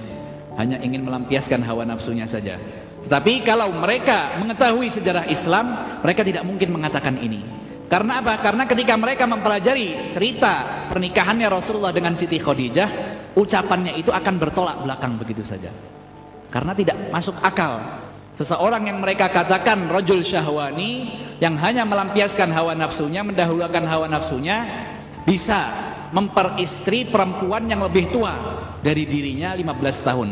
Hanya 0.57 0.81
ingin 0.81 1.05
melampiaskan 1.05 1.61
hawa 1.61 1.85
nafsunya 1.85 2.25
saja. 2.25 2.57
Tetapi 3.05 3.45
kalau 3.45 3.69
mereka 3.73 4.37
mengetahui 4.41 4.89
sejarah 4.89 5.29
Islam, 5.29 5.71
mereka 6.01 6.25
tidak 6.25 6.43
mungkin 6.43 6.73
mengatakan 6.73 7.15
ini. 7.21 7.41
Karena 7.89 8.21
apa? 8.21 8.37
Karena 8.41 8.69
ketika 8.69 8.93
mereka 8.97 9.25
mempelajari 9.25 10.13
cerita 10.13 10.85
pernikahannya 10.93 11.49
Rasulullah 11.49 11.89
dengan 11.89 12.13
Siti 12.13 12.37
Khadijah, 12.37 12.89
ucapannya 13.33 13.97
itu 13.97 14.13
akan 14.13 14.35
bertolak 14.37 14.77
belakang 14.85 15.17
begitu 15.17 15.41
saja. 15.41 15.73
Karena 16.53 16.73
tidak 16.73 16.97
masuk 17.09 17.37
akal. 17.41 17.81
Seseorang 18.39 18.87
yang 18.87 19.03
mereka 19.03 19.27
katakan 19.27 19.91
rojul 19.91 20.23
syahwani 20.23 21.11
yang 21.43 21.59
hanya 21.59 21.83
melampiaskan 21.83 22.47
hawa 22.55 22.71
nafsunya, 22.71 23.19
mendahulukan 23.19 23.83
hawa 23.83 24.07
nafsunya, 24.07 24.63
bisa 25.27 25.67
memperistri 26.15 27.03
perempuan 27.03 27.67
yang 27.67 27.83
lebih 27.83 28.07
tua 28.15 28.31
dari 28.79 29.03
dirinya 29.03 29.51
15 29.59 30.07
tahun. 30.07 30.29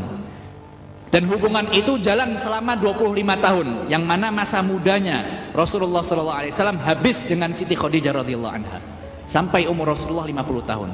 Dan 1.12 1.28
hubungan 1.28 1.67
itu 1.76 2.00
jalan 2.00 2.39
selama 2.39 2.80
25 2.80 3.12
tahun 3.43 3.67
yang 3.91 4.08
mana 4.08 4.32
masa 4.32 4.63
mudanya 4.63 5.52
Rasulullah 5.52 6.00
SAW 6.00 6.80
habis 6.88 7.28
dengan 7.28 7.52
Siti 7.52 7.76
Khadijah 7.76 8.24
radhiyallahu 8.24 8.56
anha 8.56 8.80
sampai 9.28 9.67
umur 9.67 9.91
Rasulullah 9.91 10.24
50 10.32 10.63
tahun. 10.63 10.89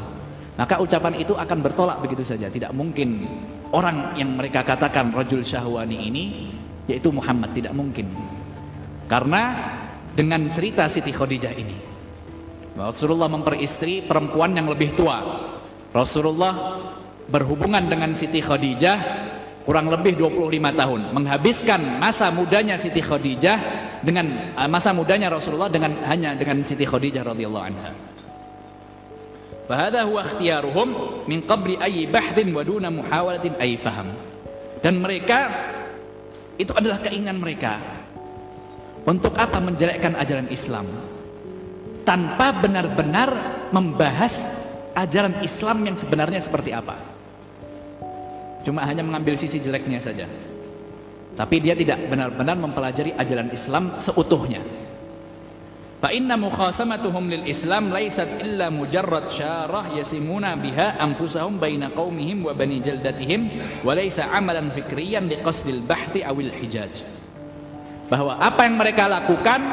Maka 0.58 0.82
ucapan 0.82 1.14
itu 1.22 1.38
akan 1.38 1.58
bertolak 1.62 2.02
begitu 2.02 2.26
saja. 2.26 2.50
Tidak 2.50 2.74
mungkin 2.74 3.26
orang 3.70 4.18
yang 4.18 4.34
mereka 4.34 4.66
katakan 4.66 5.14
rajul 5.14 5.46
syahwani 5.46 5.98
ini 6.10 6.26
yaitu 6.90 7.10
Muhammad 7.10 7.56
tidak 7.56 7.74
mungkin 7.76 8.10
karena 9.08 9.74
dengan 10.14 10.50
cerita 10.54 10.88
Siti 10.88 11.12
Khadijah 11.12 11.54
ini 11.56 11.78
Rasulullah 12.74 13.30
memperistri 13.30 14.02
perempuan 14.04 14.58
yang 14.58 14.68
lebih 14.68 14.98
tua 14.98 15.22
Rasulullah 15.94 16.82
berhubungan 17.30 17.86
dengan 17.88 18.12
Siti 18.18 18.44
Khadijah 18.44 18.98
kurang 19.64 19.88
lebih 19.88 20.20
25 20.20 20.80
tahun 20.80 21.02
menghabiskan 21.16 21.82
masa 22.00 22.28
mudanya 22.30 22.76
Siti 22.76 23.00
Khadijah 23.00 23.58
dengan 24.04 24.54
uh, 24.60 24.68
masa 24.68 24.92
mudanya 24.92 25.32
Rasulullah 25.32 25.72
dengan 25.72 25.96
hanya 26.04 26.36
dengan 26.36 26.60
Siti 26.62 26.84
Khadijah 26.84 27.24
radhiyallahu 27.24 27.66
anha. 27.66 27.92
Fahada 29.64 30.04
huwa 30.04 30.28
ikhtiyaruhum 30.28 30.88
min 31.24 31.40
qabli 31.48 31.80
ayyi 31.80 32.04
bahdin 32.12 32.52
wa 32.52 32.68
duna 32.68 32.92
muhawalatin 32.92 33.56
faham. 33.80 34.12
Dan 34.84 35.00
mereka 35.00 35.48
itu 36.60 36.72
adalah 36.74 37.02
keinginan 37.02 37.40
mereka. 37.42 37.80
Untuk 39.04 39.36
apa 39.36 39.60
menjelekkan 39.60 40.16
ajaran 40.16 40.48
Islam? 40.48 40.88
Tanpa 42.08 42.56
benar-benar 42.56 43.30
membahas 43.72 44.48
ajaran 44.96 45.40
Islam 45.44 45.84
yang 45.84 45.96
sebenarnya 45.96 46.40
seperti 46.40 46.72
apa. 46.72 46.96
Cuma 48.64 48.88
hanya 48.88 49.04
mengambil 49.04 49.36
sisi 49.36 49.60
jeleknya 49.60 50.00
saja. 50.00 50.28
Tapi 51.34 51.56
dia 51.60 51.74
tidak 51.74 52.06
benar-benar 52.08 52.56
mempelajari 52.56 53.12
ajaran 53.18 53.50
Islam 53.52 53.98
seutuhnya 53.98 54.62
fa 56.04 56.12
inna 56.12 56.36
mukhasamatuhum 56.36 57.32
lil 57.32 57.44
Islam 57.48 57.88
laisat 57.88 58.28
illa 58.44 58.68
mujarrad 58.68 59.32
syarah 59.32 59.88
yasimuna 59.96 60.60
biha 60.60 61.00
anfusahum 61.00 61.56
baina 61.56 61.88
qaumihim 61.96 62.44
wa 62.44 62.52
bani 62.52 62.84
jaldatihim 62.84 63.48
wa 63.88 63.96
laisa 63.96 64.28
amalan 64.28 64.68
fikriyan 64.76 65.32
liqasdil 65.32 65.80
bahti 65.88 66.20
awil 66.28 66.52
hijaj. 66.52 67.08
Bahwa 68.12 68.36
apa 68.36 68.68
yang 68.68 68.76
mereka 68.76 69.08
lakukan 69.08 69.64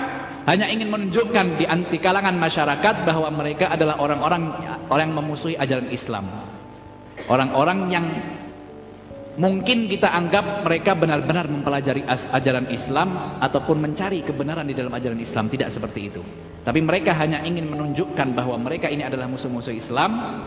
hanya 0.46 0.70
ingin 0.70 0.94
menunjukkan 0.94 1.58
di 1.58 1.66
anti 1.66 1.98
kalangan 1.98 2.38
masyarakat 2.38 3.02
bahwa 3.02 3.26
mereka 3.34 3.74
adalah 3.74 3.98
orang-orang 3.98 4.54
orang 4.86 5.10
yang 5.10 5.18
memusuhi 5.18 5.58
ajaran 5.58 5.90
Islam. 5.90 6.30
Orang-orang 7.26 7.90
yang 7.90 8.06
mungkin 9.40 9.88
kita 9.88 10.12
anggap 10.12 10.68
mereka 10.68 10.92
benar-benar 10.92 11.48
mempelajari 11.48 12.04
ajaran 12.04 12.68
Islam 12.68 13.40
ataupun 13.40 13.80
mencari 13.80 14.20
kebenaran 14.20 14.68
di 14.68 14.76
dalam 14.76 14.92
ajaran 14.92 15.16
Islam. 15.16 15.48
Tidak 15.48 15.72
seperti 15.72 16.00
itu. 16.12 16.20
Tapi 16.60 16.84
mereka 16.84 17.16
hanya 17.16 17.40
ingin 17.40 17.64
menunjukkan 17.72 18.36
bahwa 18.36 18.60
mereka 18.60 18.92
ini 18.92 19.00
adalah 19.00 19.24
musuh-musuh 19.32 19.72
Islam. 19.72 20.44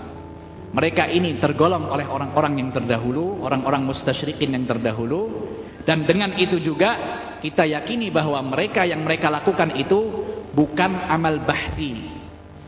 Mereka 0.74 1.10
ini 1.10 1.38
tergolong 1.42 1.90
oleh 1.90 2.06
orang-orang 2.06 2.62
yang 2.62 2.70
terdahulu 2.70 3.42
orang-orang 3.42 3.82
mustasyrikin 3.90 4.54
yang 4.54 4.70
terdahulu. 4.70 5.50
Dan 5.84 6.06
dengan 6.06 6.38
itu 6.38 6.62
juga 6.62 6.96
kita 7.42 7.66
yakini 7.66 8.14
bahwa 8.14 8.40
mereka 8.46 8.86
yang 8.86 9.02
mereka 9.02 9.34
lakukan 9.34 9.74
itu 9.74 10.24
bukan 10.54 11.10
amal 11.10 11.42
bahti 11.42 12.14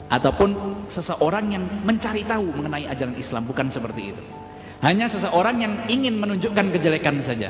ataupun 0.10 0.84
seseorang 0.90 1.54
yang 1.54 1.64
mencari 1.86 2.26
tahu 2.26 2.50
mengenai 2.50 2.90
ajaran 2.90 3.16
Islam. 3.18 3.46
Bukan 3.46 3.70
seperti 3.70 4.10
itu 4.10 4.45
hanya 4.86 5.10
seseorang 5.10 5.58
yang 5.58 5.74
ingin 5.90 6.14
menunjukkan 6.22 6.70
kejelekan 6.78 7.18
saja. 7.26 7.50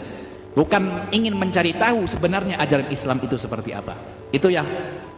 Bukan 0.56 1.12
ingin 1.12 1.36
mencari 1.36 1.76
tahu 1.76 2.08
sebenarnya 2.08 2.56
ajaran 2.64 2.88
Islam 2.88 3.20
itu 3.20 3.36
seperti 3.36 3.76
apa. 3.76 3.92
Itu 4.32 4.48
yang 4.48 4.64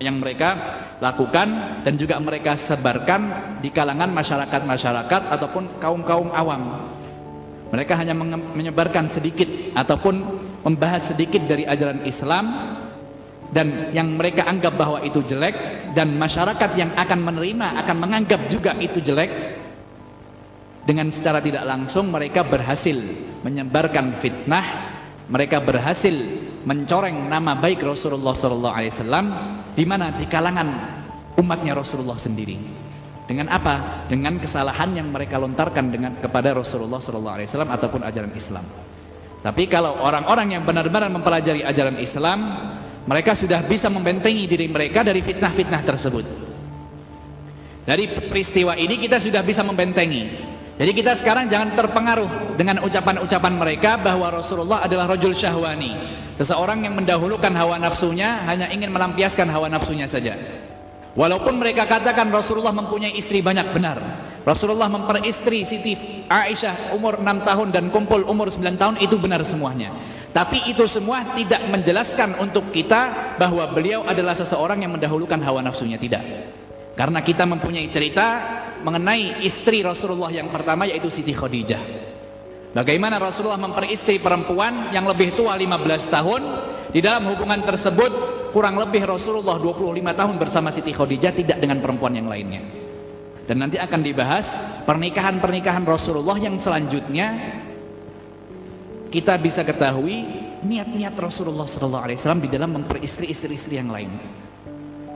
yang 0.02 0.18
mereka 0.18 0.58
lakukan 0.98 1.78
dan 1.86 1.94
juga 1.94 2.18
mereka 2.18 2.58
sebarkan 2.58 3.54
di 3.62 3.70
kalangan 3.70 4.10
masyarakat-masyarakat 4.18 5.22
ataupun 5.30 5.78
kaum-kaum 5.78 6.34
awam. 6.34 6.90
Mereka 7.70 7.94
hanya 8.02 8.18
menyebarkan 8.18 9.06
sedikit 9.14 9.46
ataupun 9.78 10.26
membahas 10.66 11.14
sedikit 11.14 11.46
dari 11.46 11.70
ajaran 11.70 12.02
Islam 12.10 12.74
dan 13.54 13.94
yang 13.94 14.18
mereka 14.18 14.50
anggap 14.50 14.74
bahwa 14.74 15.06
itu 15.06 15.22
jelek 15.22 15.54
dan 15.94 16.18
masyarakat 16.18 16.74
yang 16.74 16.90
akan 16.98 17.20
menerima 17.22 17.78
akan 17.86 17.96
menganggap 18.02 18.42
juga 18.50 18.74
itu 18.82 19.06
jelek 19.06 19.57
dengan 20.88 21.12
secara 21.12 21.44
tidak 21.44 21.68
langsung 21.68 22.08
mereka 22.08 22.48
berhasil 22.48 22.96
menyebarkan 23.44 24.16
fitnah 24.24 24.96
mereka 25.28 25.60
berhasil 25.60 26.16
mencoreng 26.64 27.28
nama 27.28 27.60
baik 27.60 27.84
Rasulullah 27.84 28.32
SAW 28.32 29.28
di 29.76 29.84
mana 29.84 30.16
di 30.16 30.24
kalangan 30.32 30.68
umatnya 31.36 31.76
Rasulullah 31.76 32.16
sendiri 32.16 32.56
dengan 33.28 33.52
apa? 33.52 34.08
Dengan 34.08 34.40
kesalahan 34.40 34.96
yang 34.96 35.12
mereka 35.12 35.36
lontarkan 35.36 35.92
dengan 35.92 36.16
kepada 36.16 36.56
Rasulullah 36.56 37.04
SAW 37.04 37.68
ataupun 37.68 38.08
ajaran 38.08 38.32
Islam. 38.32 38.64
Tapi 39.44 39.68
kalau 39.68 40.00
orang-orang 40.00 40.56
yang 40.56 40.64
benar-benar 40.64 41.12
mempelajari 41.12 41.60
ajaran 41.60 42.00
Islam, 42.00 42.40
mereka 43.04 43.36
sudah 43.36 43.60
bisa 43.68 43.92
membentengi 43.92 44.48
diri 44.48 44.72
mereka 44.72 45.04
dari 45.04 45.20
fitnah-fitnah 45.20 45.84
tersebut. 45.84 46.26
Dari 47.84 48.08
peristiwa 48.32 48.80
ini 48.80 48.96
kita 48.96 49.20
sudah 49.20 49.44
bisa 49.44 49.60
membentengi. 49.60 50.47
Jadi 50.78 50.92
kita 50.94 51.18
sekarang 51.18 51.50
jangan 51.50 51.74
terpengaruh 51.74 52.54
dengan 52.54 52.86
ucapan-ucapan 52.86 53.54
mereka 53.58 53.98
bahwa 53.98 54.30
Rasulullah 54.30 54.86
adalah 54.86 55.10
rajul 55.10 55.34
syahwani. 55.34 55.98
Seseorang 56.38 56.86
yang 56.86 56.94
mendahulukan 56.94 57.50
hawa 57.50 57.82
nafsunya 57.82 58.46
hanya 58.46 58.70
ingin 58.70 58.94
melampiaskan 58.94 59.50
hawa 59.50 59.74
nafsunya 59.74 60.06
saja. 60.06 60.38
Walaupun 61.18 61.58
mereka 61.58 61.90
katakan 61.90 62.30
Rasulullah 62.30 62.70
mempunyai 62.70 63.18
istri 63.18 63.42
banyak 63.42 63.74
benar. 63.74 63.98
Rasulullah 64.46 64.86
memperistri 64.86 65.66
Siti 65.66 65.98
Aisyah 66.30 66.94
umur 66.94 67.18
6 67.26 67.26
tahun 67.42 67.68
dan 67.74 67.90
kumpul 67.90 68.22
umur 68.30 68.54
9 68.54 68.78
tahun 68.78 68.96
itu 69.02 69.18
benar 69.18 69.42
semuanya. 69.50 69.90
Tapi 70.30 70.70
itu 70.70 70.86
semua 70.86 71.26
tidak 71.34 71.66
menjelaskan 71.74 72.38
untuk 72.38 72.70
kita 72.70 73.34
bahwa 73.42 73.66
beliau 73.74 74.06
adalah 74.06 74.38
seseorang 74.38 74.78
yang 74.86 74.94
mendahulukan 74.94 75.42
hawa 75.42 75.66
nafsunya 75.66 75.98
tidak. 75.98 76.22
Karena 76.98 77.22
kita 77.22 77.46
mempunyai 77.46 77.86
cerita 77.94 78.26
mengenai 78.82 79.46
istri 79.46 79.86
Rasulullah 79.86 80.34
yang 80.34 80.50
pertama 80.50 80.90
yaitu 80.90 81.14
Siti 81.14 81.30
Khadijah. 81.30 82.10
Bagaimana 82.74 83.22
Rasulullah 83.22 83.62
memperistri 83.62 84.18
perempuan 84.18 84.90
yang 84.90 85.06
lebih 85.06 85.38
tua 85.38 85.54
15 85.54 85.78
tahun? 86.10 86.42
Di 86.90 86.98
dalam 86.98 87.30
hubungan 87.30 87.62
tersebut 87.62 88.10
kurang 88.50 88.82
lebih 88.82 89.06
Rasulullah 89.06 89.62
25 89.62 89.94
tahun 90.02 90.36
bersama 90.42 90.74
Siti 90.74 90.90
Khadijah 90.90 91.38
tidak 91.38 91.62
dengan 91.62 91.78
perempuan 91.86 92.18
yang 92.18 92.26
lainnya. 92.26 92.66
Dan 93.46 93.62
nanti 93.62 93.78
akan 93.78 94.02
dibahas 94.02 94.58
pernikahan-pernikahan 94.90 95.86
Rasulullah 95.86 96.42
yang 96.42 96.58
selanjutnya. 96.58 97.62
Kita 99.14 99.38
bisa 99.38 99.62
ketahui 99.62 100.26
niat-niat 100.66 101.14
Rasulullah 101.14 101.70
SAW 101.70 102.42
di 102.42 102.50
dalam 102.50 102.74
memperistri 102.74 103.30
istri-istri 103.30 103.78
yang 103.78 103.94
lain 103.94 104.12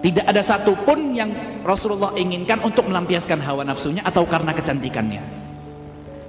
tidak 0.01 0.25
ada 0.25 0.41
satupun 0.41 1.13
yang 1.13 1.29
Rasulullah 1.61 2.13
inginkan 2.17 2.61
untuk 2.65 2.89
melampiaskan 2.89 3.37
hawa 3.41 3.61
nafsunya 3.61 4.01
atau 4.01 4.25
karena 4.25 4.51
kecantikannya 4.53 5.21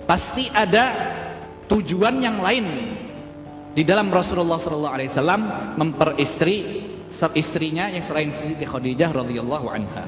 pasti 0.05 0.53
ada 0.53 0.93
tujuan 1.73 2.21
yang 2.21 2.37
lain 2.45 2.67
di 3.73 3.83
dalam 3.89 4.13
Rasulullah 4.13 4.61
SAW 4.61 5.41
memperistri 5.81 6.85
istrinya 7.33 7.89
yang 7.89 8.05
selain 8.05 8.29
Siti 8.35 8.67
Khadijah 8.67 9.15
radhiyallahu 9.15 9.67
anha. 9.71 10.05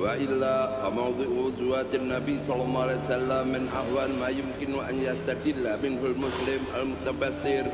وإلا 0.00 0.82
فموضع 0.82 1.28
زواج 1.60 1.90
النبي 1.94 2.36
صلى 2.46 2.62
الله 2.62 2.82
عليه 2.82 3.00
وسلم 3.04 3.44
من 3.48 3.64
أهوان 3.68 4.10
ما 4.20 4.28
يمكن 4.28 4.84
أن 4.84 4.96
يستدل 5.02 5.64
منه 5.82 6.00
المسلم 6.06 6.62
المتبصر 6.76 7.64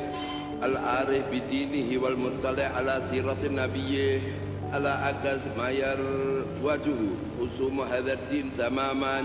العارف 0.63 1.25
بدينه 1.33 2.03
والمطلع 2.03 2.67
على 2.77 3.03
سيرة 3.11 3.37
النبي 3.45 4.21
على 4.73 4.89
عكس 4.89 5.43
ما 5.59 5.69
يروجه. 5.71 7.01
خصوم 7.39 7.81
هذا 7.81 8.13
الدين 8.13 8.51
تماما 8.59 9.25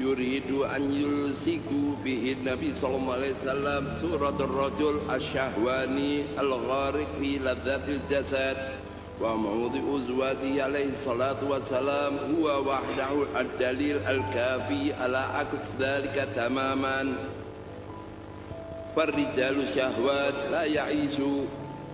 يريد 0.00 0.50
أن 0.76 0.82
يلصق 0.92 1.68
به 2.04 2.36
النبي 2.38 2.70
صلى 2.80 2.96
الله 2.96 3.14
عليه 3.14 3.34
وسلم 3.42 3.82
سورة 4.00 4.38
الرجل 4.40 4.94
الشهواني 5.14 6.22
الغارق 6.38 7.08
في 7.20 7.38
لذات 7.38 7.86
الجسد. 7.88 8.56
وموضع 9.21 9.79
زواجه 10.07 10.63
عليه 10.63 10.85
الصلاة 10.93 11.35
والسلام 11.49 12.13
هو 12.37 12.61
وحده 12.69 13.39
الدليل 13.41 13.97
الكافي 13.97 14.93
على 14.93 15.17
عكس 15.17 15.65
ذلك 15.79 16.27
تماما 16.35 17.13
فالرجال 18.95 19.67
شهوات 19.75 20.33
لا 20.51 20.63
يعيش 20.63 21.17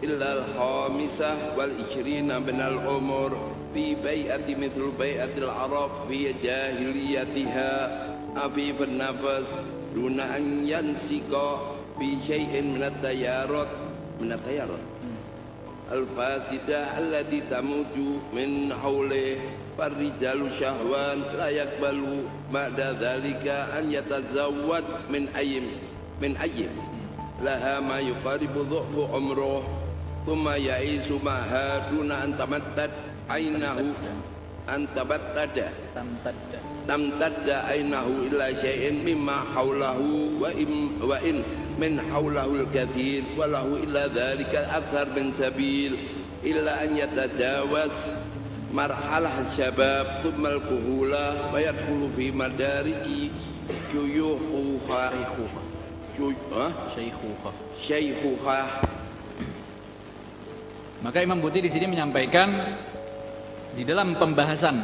إلا 0.03 0.33
الخامسة 0.33 1.35
والعشرين 1.57 2.41
من 2.41 2.61
العمر 2.61 3.37
في 3.73 3.95
بيئة 3.95 4.55
مثل 4.55 4.91
بيئة 4.99 5.37
العرب 5.37 5.91
في 6.09 6.33
جاهليتها 6.43 8.03
عفيف 8.35 8.81
النفس 8.81 9.55
دون 9.95 10.19
أن 10.19 10.67
ينسق 10.67 11.59
في 11.99 12.17
شيء 12.27 12.61
من 12.63 12.83
التيارات 12.83 13.67
من 14.21 14.31
التيارات 14.31 14.79
al-fasidah 15.92 16.96
alladhi 16.96 17.44
tamuju 17.52 18.32
min 18.32 18.72
haulih 18.72 19.36
Parrijalu 19.72 20.52
syahwan 20.60 21.24
layak 21.36 21.80
balu 21.80 22.28
Ma'da 22.52 22.92
dhalika 22.96 23.72
an 23.72 23.88
yatazawad 23.88 24.84
min 25.08 25.32
ayim, 25.32 25.64
min 26.20 26.36
ayim, 26.36 26.68
laha 27.40 27.80
ma 27.80 27.96
yukaribu 27.96 28.68
dhu'bu 28.68 29.08
umroh 29.08 29.64
thumma 30.28 30.60
ya'isu 30.60 31.16
maha 31.24 31.88
duna 31.88 32.20
antamattad 32.28 32.92
ainahu 33.32 33.96
an 34.68 34.84
tamtadda 34.92 35.72
tamtadda 36.84 37.56
ainahu 37.72 38.28
illa 38.28 38.52
syai'in 38.52 39.00
mimma 39.02 39.48
hawlahu 39.56 40.36
wa 40.36 40.52
im 40.52 41.00
wa 41.00 41.16
in 41.24 41.40
haulahu 41.80 42.64
al-kathir 42.64 43.24
wa 43.36 43.48
lahu 43.48 43.80
illa 43.80 44.08
dhalika 44.10 44.68
akthar 44.72 45.08
min 45.16 45.32
sabil 45.32 45.96
illa 46.44 46.82
an 46.82 46.92
yatajawaz 46.92 47.94
marhalah 48.72 49.32
syabab 49.52 50.24
thumma 50.24 50.56
al-kuhula 50.56 51.52
wa 51.52 51.58
yadkhulu 51.60 52.12
fi 52.16 52.32
madariki 52.32 53.28
syuyukhuha 53.92 55.12
syuyukha 56.16 56.66
syuyukha 57.80 58.60
maka 61.02 61.18
Imam 61.18 61.42
Buti 61.42 61.58
di 61.58 61.70
sini 61.72 61.90
menyampaikan 61.90 62.48
di 63.74 63.82
dalam 63.82 64.14
pembahasan 64.14 64.78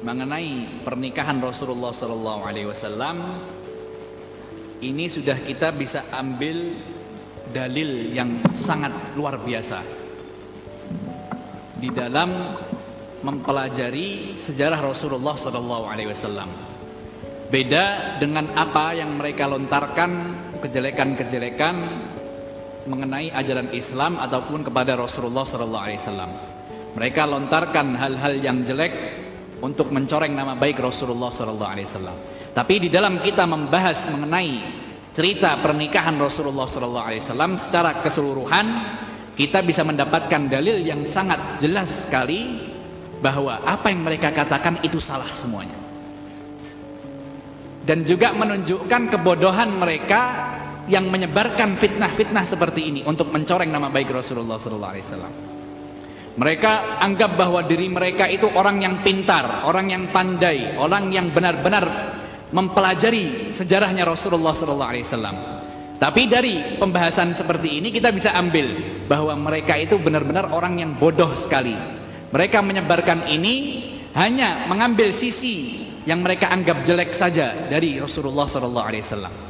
mengenai 0.00 0.80
pernikahan 0.80 1.36
Rasulullah 1.44 1.92
Sallallahu 1.92 2.42
Alaihi 2.48 2.72
Wasallam 2.72 3.36
ini 4.80 5.08
sudah 5.12 5.36
kita 5.36 5.72
bisa 5.76 6.08
ambil 6.12 6.72
dalil 7.50 8.14
yang 8.14 8.40
sangat 8.56 8.92
luar 9.18 9.36
biasa 9.40 9.82
di 11.80 11.88
dalam 11.92 12.30
mempelajari 13.20 14.40
sejarah 14.40 14.80
Rasulullah 14.80 15.36
Sallallahu 15.36 15.84
Alaihi 15.88 16.08
Wasallam. 16.12 16.50
Beda 17.50 18.16
dengan 18.22 18.46
apa 18.54 18.94
yang 18.94 19.18
mereka 19.18 19.50
lontarkan 19.50 20.10
kejelekan-kejelekan 20.62 21.74
mengenai 22.86 23.34
ajaran 23.34 23.68
Islam 23.74 24.16
ataupun 24.16 24.64
kepada 24.64 24.96
Rasulullah 24.96 25.44
Sallallahu 25.44 25.84
Alaihi 25.84 26.00
Wasallam. 26.00 26.30
Mereka 26.90 27.22
lontarkan 27.22 27.94
hal-hal 27.94 28.34
yang 28.42 28.66
jelek 28.66 28.92
untuk 29.60 29.92
mencoreng 29.92 30.32
nama 30.32 30.56
baik 30.56 30.80
Rasulullah 30.80 31.28
sallallahu 31.30 31.70
alaihi 31.70 31.86
wasallam. 31.86 32.16
Tapi 32.50 32.86
di 32.86 32.88
dalam 32.90 33.22
kita 33.22 33.46
membahas 33.46 34.10
mengenai 34.10 34.58
cerita 35.14 35.58
pernikahan 35.58 36.18
Rasulullah 36.18 36.66
wasallam 36.66 37.58
secara 37.58 37.98
keseluruhan 38.02 38.66
kita 39.38 39.62
bisa 39.62 39.86
mendapatkan 39.86 40.50
dalil 40.50 40.82
yang 40.82 41.06
sangat 41.06 41.62
jelas 41.62 42.04
sekali 42.04 42.70
bahwa 43.20 43.62
apa 43.62 43.88
yang 43.92 44.02
mereka 44.04 44.34
katakan 44.34 44.80
itu 44.82 44.98
salah 44.98 45.28
semuanya. 45.36 45.76
Dan 47.80 48.04
juga 48.04 48.36
menunjukkan 48.36 49.16
kebodohan 49.16 49.72
mereka 49.80 50.20
yang 50.90 51.08
menyebarkan 51.08 51.78
fitnah-fitnah 51.78 52.44
seperti 52.44 52.90
ini 52.92 53.00
untuk 53.06 53.30
mencoreng 53.32 53.70
nama 53.70 53.88
baik 53.88 54.10
Rasulullah 54.10 54.58
wasallam. 54.58 55.32
Mereka 56.36 57.02
anggap 57.02 57.34
bahwa 57.34 57.60
diri 57.66 57.90
mereka 57.90 58.30
itu 58.30 58.46
orang 58.52 58.80
yang 58.80 59.02
pintar, 59.02 59.66
orang 59.66 59.90
yang 59.90 60.04
pandai, 60.08 60.78
orang 60.78 61.10
yang 61.10 61.28
benar-benar 61.34 61.84
mempelajari 62.50 63.54
sejarahnya 63.54 64.06
Rasulullah 64.06 64.54
wasallam. 64.54 65.36
Tapi 66.00 66.22
dari 66.30 66.80
pembahasan 66.80 67.36
seperti 67.36 67.82
ini 67.82 67.92
kita 67.92 68.08
bisa 68.08 68.32
ambil 68.32 68.72
bahwa 69.04 69.36
mereka 69.36 69.76
itu 69.76 70.00
benar-benar 70.00 70.48
orang 70.48 70.80
yang 70.80 70.96
bodoh 70.96 71.36
sekali. 71.36 71.76
Mereka 72.30 72.62
menyebarkan 72.62 73.28
ini 73.28 73.84
hanya 74.16 74.64
mengambil 74.64 75.12
sisi 75.12 75.86
yang 76.08 76.24
mereka 76.24 76.48
anggap 76.48 76.86
jelek 76.88 77.12
saja 77.12 77.52
dari 77.68 78.00
Rasulullah 78.00 78.48
wasallam 78.48 79.49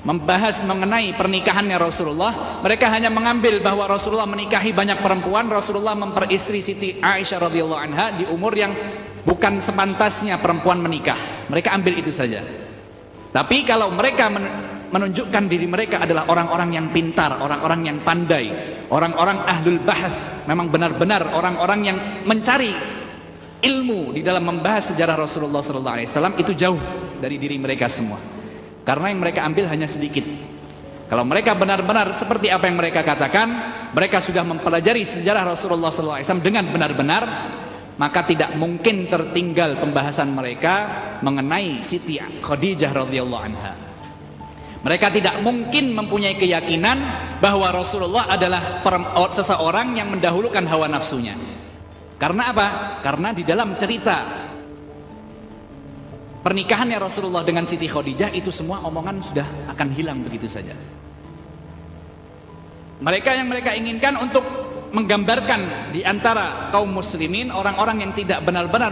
membahas 0.00 0.64
mengenai 0.64 1.12
pernikahannya 1.12 1.76
Rasulullah. 1.76 2.62
Mereka 2.64 2.88
hanya 2.88 3.12
mengambil 3.12 3.60
bahwa 3.60 3.84
Rasulullah 3.84 4.28
menikahi 4.28 4.72
banyak 4.72 5.00
perempuan. 5.04 5.48
Rasulullah 5.52 5.92
memperistri 5.92 6.64
Siti 6.64 6.96
Aisyah 7.00 7.38
radhiyallahu 7.50 7.80
anha 7.80 8.06
di 8.16 8.24
umur 8.28 8.56
yang 8.56 8.72
bukan 9.24 9.60
sepantasnya 9.60 10.40
perempuan 10.40 10.80
menikah. 10.80 11.18
Mereka 11.52 11.68
ambil 11.76 12.00
itu 12.00 12.12
saja. 12.12 12.40
Tapi 13.30 13.62
kalau 13.62 13.92
mereka 13.92 14.26
menunjukkan 14.90 15.44
diri 15.46 15.70
mereka 15.70 16.02
adalah 16.02 16.26
orang-orang 16.26 16.74
yang 16.74 16.86
pintar 16.90 17.38
orang-orang 17.38 17.86
yang 17.86 18.02
pandai 18.02 18.50
orang-orang 18.90 19.38
ahlul 19.46 19.78
bahas 19.86 20.10
memang 20.50 20.66
benar-benar 20.66 21.30
orang-orang 21.30 21.94
yang 21.94 21.98
mencari 22.26 22.74
ilmu 23.62 24.10
di 24.18 24.26
dalam 24.26 24.42
membahas 24.42 24.90
sejarah 24.90 25.14
Rasulullah 25.14 25.62
SAW 25.62 26.34
itu 26.42 26.52
jauh 26.58 26.82
dari 27.22 27.38
diri 27.38 27.54
mereka 27.54 27.86
semua 27.86 28.39
karena 28.90 29.06
yang 29.14 29.22
mereka 29.22 29.46
ambil 29.46 29.70
hanya 29.70 29.86
sedikit. 29.86 30.26
Kalau 31.06 31.22
mereka 31.22 31.54
benar-benar 31.54 32.10
seperti 32.18 32.50
apa 32.50 32.66
yang 32.66 32.74
mereka 32.74 33.06
katakan, 33.06 33.46
mereka 33.94 34.18
sudah 34.18 34.42
mempelajari 34.42 35.06
sejarah 35.06 35.54
Rasulullah 35.54 35.94
SAW 35.94 36.42
dengan 36.42 36.66
benar-benar, 36.66 37.22
maka 37.94 38.26
tidak 38.26 38.50
mungkin 38.58 39.06
tertinggal 39.06 39.78
pembahasan 39.78 40.34
mereka 40.34 40.90
mengenai 41.22 41.86
Siti 41.86 42.18
Khadijah 42.18 42.90
radhiyallahu 42.90 43.42
anha. 43.46 43.78
Mereka 44.82 45.06
tidak 45.14 45.38
mungkin 45.38 45.94
mempunyai 45.94 46.34
keyakinan 46.34 46.98
bahwa 47.38 47.70
Rasulullah 47.70 48.26
adalah 48.26 48.82
seseorang 49.30 50.02
yang 50.02 50.10
mendahulukan 50.10 50.66
hawa 50.66 50.90
nafsunya. 50.90 51.38
Karena 52.18 52.50
apa? 52.50 52.66
Karena 53.06 53.30
di 53.30 53.46
dalam 53.46 53.78
cerita 53.78 54.49
pernikahannya 56.40 56.98
Rasulullah 57.00 57.44
dengan 57.44 57.64
Siti 57.68 57.86
Khadijah 57.86 58.32
itu 58.32 58.48
semua 58.52 58.80
omongan 58.84 59.20
sudah 59.24 59.46
akan 59.72 59.88
hilang 59.92 60.20
begitu 60.24 60.48
saja. 60.48 60.72
Mereka 63.00 63.30
yang 63.32 63.48
mereka 63.48 63.72
inginkan 63.72 64.20
untuk 64.20 64.44
menggambarkan 64.90 65.92
di 65.94 66.02
antara 66.02 66.68
kaum 66.74 66.90
muslimin 66.90 67.48
orang-orang 67.54 68.04
yang 68.04 68.12
tidak 68.12 68.42
benar-benar 68.42 68.90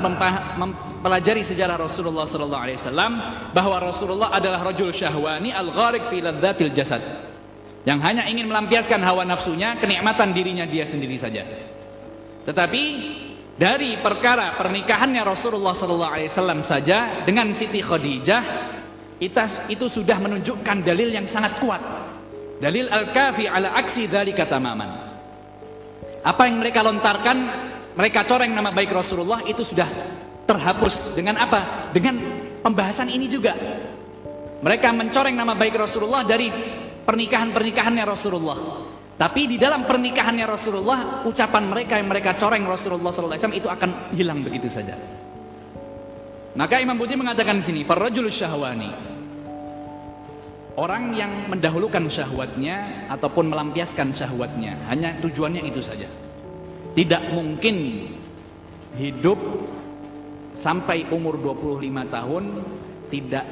mempelajari 0.57 1.43
sejarah 1.43 1.77
Rasulullah 1.77 2.25
sallallahu 2.25 2.63
alaihi 2.63 2.79
wasallam 2.79 3.13
bahwa 3.53 3.77
Rasulullah 3.83 4.31
adalah 4.31 4.63
rajul 4.63 4.95
syahwani 4.95 5.51
al-gharik 5.51 6.07
fi 6.07 6.23
ladzatil 6.23 6.73
jasad 6.73 7.03
yang 7.83 7.99
hanya 8.01 8.25
ingin 8.31 8.47
melampiaskan 8.47 9.03
hawa 9.03 9.27
nafsunya 9.27 9.75
kenikmatan 9.77 10.31
dirinya 10.33 10.65
dia 10.65 10.87
sendiri 10.87 11.19
saja. 11.19 11.43
Tetapi 12.47 12.83
dari 13.59 13.99
perkara 13.99 14.55
pernikahannya 14.55 15.27
Rasulullah 15.27 15.75
SAW 15.75 16.62
saja 16.62 17.27
dengan 17.27 17.51
Siti 17.53 17.83
Khadijah 17.83 18.42
itu 19.68 19.87
sudah 19.90 20.16
menunjukkan 20.23 20.87
dalil 20.87 21.11
yang 21.11 21.27
sangat 21.27 21.59
kuat. 21.59 21.83
Dalil 22.62 22.87
al-kafi 22.90 23.51
ala 23.51 23.75
aksi 23.79 24.07
dari 24.11 24.35
kata 24.35 24.59
maman 24.59 25.09
apa 26.29 26.42
yang 26.51 26.59
mereka 26.59 26.83
lontarkan 26.83 27.38
mereka 27.94 28.23
coreng 28.27 28.55
nama 28.55 28.71
baik 28.71 28.94
Rasulullah 28.94 29.42
itu 29.47 29.66
sudah 29.66 29.88
terhapus. 30.47 31.18
Dengan 31.18 31.40
apa? 31.40 31.90
dengan 31.90 32.21
pembahasan 32.62 33.11
ini 33.11 33.27
juga. 33.27 33.57
Mereka 34.59 34.90
mencoreng 34.90 35.35
nama 35.35 35.55
baik 35.55 35.79
Rasulullah 35.79 36.27
dari 36.27 36.51
pernikahan-pernikahannya 37.07 38.05
Rasulullah 38.07 38.59
tapi 39.18 39.50
di 39.50 39.59
dalam 39.59 39.83
pernikahannya 39.83 40.46
Rasulullah, 40.46 41.26
ucapan 41.26 41.66
mereka 41.66 41.98
yang 41.98 42.07
mereka 42.07 42.38
coreng 42.38 42.62
Rasulullah 42.62 43.11
SAW 43.11 43.50
itu 43.50 43.66
akan 43.66 44.14
hilang 44.14 44.46
begitu 44.46 44.70
saja. 44.70 44.94
Maka 46.54 46.78
Imam 46.78 46.94
Budi 46.94 47.18
mengatakan 47.18 47.59
di 47.59 47.66
sini, 47.66 47.81
farrajul 47.83 48.31
syahwani. 48.31 48.94
Orang 50.78 51.18
yang 51.18 51.50
mendahulukan 51.50 52.07
syahwatnya 52.07 53.11
ataupun 53.11 53.50
melampiaskan 53.50 54.14
syahwatnya, 54.14 54.78
hanya 54.87 55.18
tujuannya 55.18 55.66
itu 55.66 55.83
saja. 55.83 56.07
Tidak 56.94 57.35
mungkin 57.35 58.07
hidup 59.02 59.38
sampai 60.62 61.11
umur 61.11 61.42
25 61.42 62.07
tahun 62.07 62.44
tidak 63.11 63.46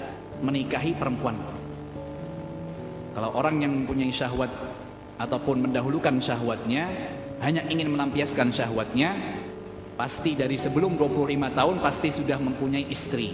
menikahi 0.46 0.94
perempuan. 0.94 1.34
Kalau 3.18 3.34
orang 3.34 3.66
yang 3.66 3.72
mempunyai 3.82 4.14
syahwat 4.14 4.50
ataupun 5.16 5.68
mendahulukan 5.68 6.20
syahwatnya 6.20 6.88
hanya 7.40 7.64
ingin 7.68 7.92
melampiaskan 7.92 8.52
syahwatnya 8.52 9.16
pasti 9.96 10.36
dari 10.36 10.60
sebelum 10.60 10.96
25 11.00 11.56
tahun 11.56 11.76
pasti 11.80 12.08
sudah 12.12 12.36
mempunyai 12.36 12.84
istri. 12.92 13.32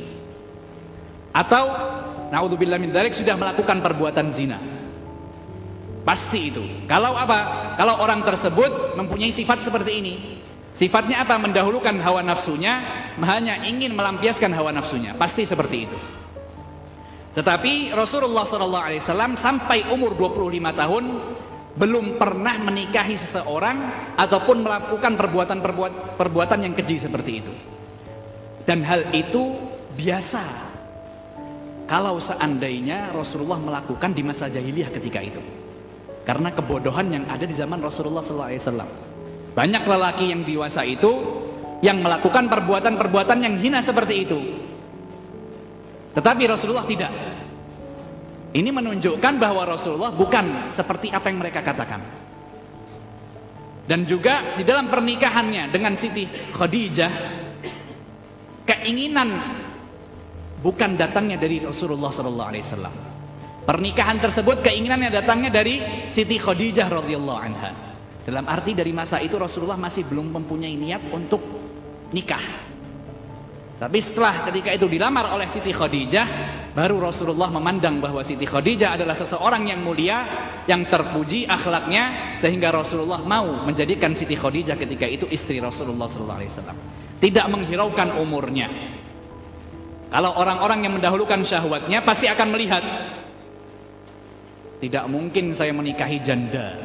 Atau 1.35 1.65
naudzubillah 2.31 2.79
min 2.79 2.95
dzalik 2.95 3.15
sudah 3.15 3.35
melakukan 3.35 3.83
perbuatan 3.83 4.27
zina. 4.31 4.59
Pasti 6.03 6.51
itu. 6.51 6.63
Kalau 6.91 7.15
apa? 7.15 7.75
Kalau 7.79 8.03
orang 8.03 8.27
tersebut 8.27 8.99
mempunyai 8.99 9.31
sifat 9.31 9.63
seperti 9.63 9.93
ini. 10.03 10.15
Sifatnya 10.75 11.23
apa? 11.23 11.39
Mendahulukan 11.39 11.95
hawa 12.03 12.27
nafsunya 12.27 12.83
hanya 13.23 13.63
ingin 13.63 13.95
melampiaskan 13.95 14.51
hawa 14.51 14.75
nafsunya. 14.75 15.15
Pasti 15.15 15.47
seperti 15.47 15.77
itu. 15.87 15.99
Tetapi 17.33 17.97
Rasulullah 17.97 18.45
SAW 18.45 19.41
sampai 19.41 19.89
umur 19.89 20.13
25 20.13 20.53
tahun 20.75 21.05
belum 21.73 22.21
pernah 22.21 22.61
menikahi 22.61 23.17
seseorang 23.17 23.77
ataupun 24.21 24.61
melakukan 24.61 25.17
perbuatan-perbuatan 25.17 26.59
yang 26.61 26.75
keji 26.77 27.01
seperti 27.01 27.33
itu. 27.41 27.53
Dan 28.69 28.85
hal 28.85 29.09
itu 29.17 29.57
biasa. 29.97 30.45
Kalau 31.89 32.21
seandainya 32.21 33.13
Rasulullah 33.13 33.61
melakukan 33.61 34.13
di 34.13 34.23
masa 34.25 34.53
jahiliyah 34.53 34.93
ketika 34.93 35.21
itu. 35.25 35.41
Karena 36.23 36.55
kebodohan 36.55 37.11
yang 37.11 37.25
ada 37.27 37.43
di 37.43 37.53
zaman 37.57 37.83
Rasulullah 37.83 38.23
SAW. 38.23 38.87
Banyak 39.53 39.83
lelaki 39.85 40.31
yang 40.31 40.47
dewasa 40.47 40.87
itu 40.87 41.11
yang 41.83 41.99
melakukan 41.99 42.47
perbuatan-perbuatan 42.47 43.39
yang 43.43 43.55
hina 43.59 43.83
seperti 43.83 44.15
itu. 44.23 44.39
Tetapi 46.15 46.43
Rasulullah 46.47 46.87
tidak. 46.87 47.11
Ini 48.53 48.69
menunjukkan 48.69 49.35
bahwa 49.41 49.65
Rasulullah 49.65 50.13
bukan 50.13 50.69
seperti 50.69 51.09
apa 51.09 51.33
yang 51.33 51.41
mereka 51.41 51.65
katakan. 51.65 52.05
Dan 53.89 54.05
juga 54.05 54.55
di 54.55 54.63
dalam 54.63 54.93
pernikahannya 54.93 55.73
dengan 55.73 55.97
Siti 55.97 56.29
Khadijah, 56.29 57.13
keinginan 58.69 59.29
bukan 60.61 60.95
datangnya 60.95 61.41
dari 61.41 61.65
Rasulullah 61.65 62.13
sallallahu 62.13 62.51
alaihi 62.53 62.65
wasallam. 62.65 62.95
Pernikahan 63.63 64.21
tersebut 64.21 64.61
keinginannya 64.61 65.09
datangnya 65.09 65.51
dari 65.51 65.81
Siti 66.13 66.37
Khadijah 66.37 66.93
radhiyallahu 66.93 67.41
anha. 67.41 67.73
Dalam 68.23 68.47
arti 68.47 68.77
dari 68.77 68.95
masa 68.95 69.19
itu 69.19 69.35
Rasulullah 69.35 69.81
masih 69.81 70.07
belum 70.07 70.29
mempunyai 70.29 70.77
niat 70.79 71.03
untuk 71.11 71.43
nikah. 72.15 72.43
Tapi 73.83 73.99
setelah 73.99 74.47
ketika 74.47 74.71
itu 74.71 74.87
dilamar 74.87 75.35
oleh 75.35 75.51
Siti 75.51 75.75
Khadijah, 75.75 76.27
baru 76.73 77.05
Rasulullah 77.05 77.53
memandang 77.53 78.01
bahwa 78.01 78.25
Siti 78.25 78.49
Khadijah 78.49 78.97
adalah 78.97 79.13
seseorang 79.13 79.69
yang 79.69 79.85
mulia, 79.85 80.25
yang 80.65 80.89
terpuji 80.89 81.45
akhlaknya, 81.45 82.37
sehingga 82.41 82.73
Rasulullah 82.73 83.21
mau 83.21 83.65
menjadikan 83.69 84.17
Siti 84.17 84.33
Khadijah 84.33 84.81
ketika 84.81 85.05
itu 85.05 85.29
istri 85.29 85.61
Rasulullah 85.61 86.09
SAW. 86.09 86.75
Tidak 87.21 87.47
menghiraukan 87.47 88.19
umurnya. 88.19 88.67
Kalau 90.13 90.37
orang-orang 90.37 90.85
yang 90.85 90.93
mendahulukan 90.97 91.41
syahwatnya 91.45 92.05
pasti 92.05 92.29
akan 92.29 92.49
melihat, 92.53 92.85
tidak 94.81 95.05
mungkin 95.09 95.57
saya 95.57 95.73
menikahi 95.73 96.21
janda. 96.21 96.77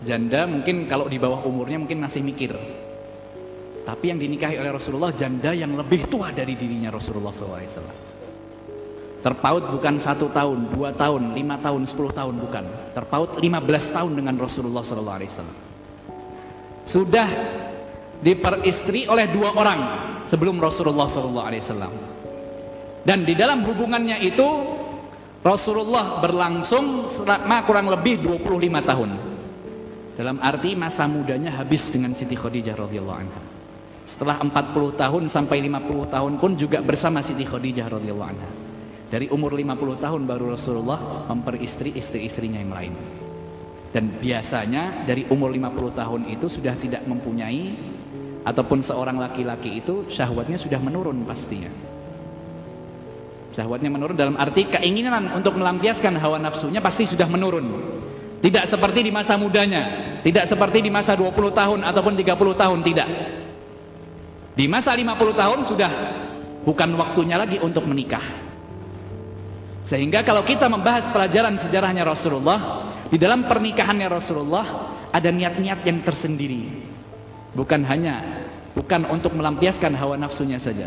Janda 0.00 0.48
mungkin 0.48 0.88
kalau 0.88 1.08
di 1.08 1.20
bawah 1.20 1.44
umurnya 1.44 1.76
mungkin 1.76 2.00
masih 2.00 2.24
mikir, 2.24 2.56
Tapi 3.84 4.04
yang 4.12 4.18
dinikahi 4.20 4.60
oleh 4.60 4.72
Rasulullah 4.72 5.10
janda 5.12 5.50
yang 5.56 5.72
lebih 5.74 6.06
tua 6.06 6.30
dari 6.30 6.54
dirinya 6.54 6.92
Rasulullah 6.92 7.32
SAW. 7.32 8.10
Terpaut 9.20 9.64
bukan 9.68 10.00
satu 10.00 10.32
tahun, 10.32 10.72
dua 10.72 10.96
tahun, 10.96 11.36
lima 11.36 11.60
tahun, 11.60 11.84
sepuluh 11.84 12.08
tahun 12.08 12.40
bukan. 12.40 12.64
Terpaut 12.96 13.36
lima 13.36 13.60
belas 13.60 13.92
tahun 13.92 14.16
dengan 14.16 14.40
Rasulullah 14.40 14.80
SAW. 14.80 15.44
Sudah 16.88 17.28
diperistri 18.20 19.04
oleh 19.08 19.28
dua 19.28 19.52
orang 19.52 19.80
sebelum 20.28 20.56
Rasulullah 20.60 21.08
SAW. 21.08 21.92
Dan 23.04 23.24
di 23.24 23.32
dalam 23.36 23.64
hubungannya 23.64 24.20
itu 24.24 24.48
Rasulullah 25.40 26.20
berlangsung 26.20 27.08
selama 27.08 27.64
kurang 27.64 27.88
lebih 27.88 28.20
25 28.20 28.44
tahun. 28.84 29.10
Dalam 30.20 30.36
arti 30.44 30.76
masa 30.76 31.08
mudanya 31.08 31.56
habis 31.56 31.88
dengan 31.88 32.12
Siti 32.12 32.36
Khadijah 32.36 32.76
radhiyallahu 32.76 33.20
anha. 33.24 33.49
Setelah 34.10 34.42
40 34.42 34.98
tahun 34.98 35.22
sampai 35.30 35.62
50 35.70 36.10
tahun 36.10 36.32
pun 36.42 36.58
juga 36.58 36.82
bersama 36.82 37.22
Siti 37.22 37.46
Khadijah 37.46 37.86
radhiyallahu 37.86 38.30
anha. 38.34 38.50
Dari 39.06 39.30
umur 39.30 39.54
50 39.54 40.02
tahun 40.02 40.26
baru 40.26 40.58
Rasulullah 40.58 41.30
memperistri 41.30 41.94
istri-istrinya 41.94 42.58
yang 42.58 42.74
lain. 42.74 42.94
Dan 43.94 44.10
biasanya 44.18 45.06
dari 45.06 45.30
umur 45.30 45.54
50 45.54 45.94
tahun 45.94 46.20
itu 46.26 46.46
sudah 46.50 46.74
tidak 46.74 47.06
mempunyai 47.06 47.70
ataupun 48.42 48.82
seorang 48.82 49.14
laki-laki 49.14 49.78
itu 49.78 50.06
syahwatnya 50.10 50.58
sudah 50.58 50.82
menurun 50.82 51.22
pastinya. 51.22 51.70
Syahwatnya 53.54 53.94
menurun 53.94 54.18
dalam 54.18 54.34
arti 54.38 54.66
keinginan 54.66 55.30
untuk 55.38 55.54
melampiaskan 55.54 56.18
hawa 56.18 56.42
nafsunya 56.42 56.82
pasti 56.82 57.06
sudah 57.06 57.30
menurun. 57.30 57.66
Tidak 58.42 58.64
seperti 58.66 59.06
di 59.06 59.12
masa 59.14 59.38
mudanya, 59.38 59.86
tidak 60.26 60.50
seperti 60.50 60.82
di 60.82 60.90
masa 60.90 61.14
20 61.14 61.30
tahun 61.54 61.78
ataupun 61.86 62.14
30 62.18 62.56
tahun, 62.56 62.78
tidak. 62.82 63.08
Di 64.54 64.66
masa 64.66 64.92
50 64.92 65.34
tahun 65.34 65.58
sudah 65.64 65.90
bukan 66.66 66.90
waktunya 66.98 67.38
lagi 67.38 67.56
untuk 67.62 67.86
menikah. 67.86 68.22
Sehingga 69.86 70.22
kalau 70.22 70.46
kita 70.46 70.70
membahas 70.70 71.10
pelajaran 71.10 71.58
sejarahnya 71.58 72.06
Rasulullah, 72.06 72.86
di 73.10 73.18
dalam 73.18 73.46
pernikahannya 73.46 74.06
Rasulullah 74.06 74.66
ada 75.10 75.30
niat-niat 75.34 75.82
yang 75.82 75.98
tersendiri. 76.06 76.70
Bukan 77.50 77.82
hanya 77.90 78.22
bukan 78.78 79.02
untuk 79.10 79.34
melampiaskan 79.34 79.98
hawa 79.98 80.14
nafsunya 80.14 80.62
saja, 80.62 80.86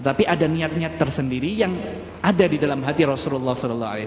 tetapi 0.00 0.30
ada 0.30 0.46
niat-niat 0.46 0.94
tersendiri 0.94 1.58
yang 1.58 1.74
ada 2.22 2.46
di 2.46 2.54
dalam 2.54 2.86
hati 2.86 3.02
Rasulullah 3.02 3.58
SAW 3.58 3.98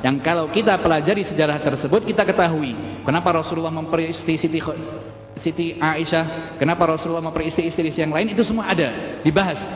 yang 0.00 0.16
kalau 0.24 0.48
kita 0.48 0.80
pelajari 0.80 1.20
sejarah 1.20 1.60
tersebut 1.60 2.08
kita 2.08 2.24
ketahui 2.24 2.72
kenapa 3.04 3.36
Rasulullah 3.36 3.68
memperistri 3.68 4.40
Siti, 5.40 5.80
Aisyah 5.80 6.56
kenapa 6.60 6.84
Rasulullah 6.84 7.24
memperistri 7.24 7.72
istri 7.72 7.88
yang 7.96 8.12
lain 8.12 8.36
itu 8.36 8.44
semua 8.44 8.68
ada 8.68 8.92
dibahas 9.24 9.72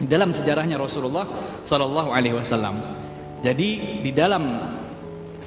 di 0.00 0.08
dalam 0.08 0.32
sejarahnya 0.32 0.80
Rasulullah 0.80 1.28
SAW 1.68 2.72
jadi 3.44 3.68
di 4.00 4.08
dalam 4.08 4.40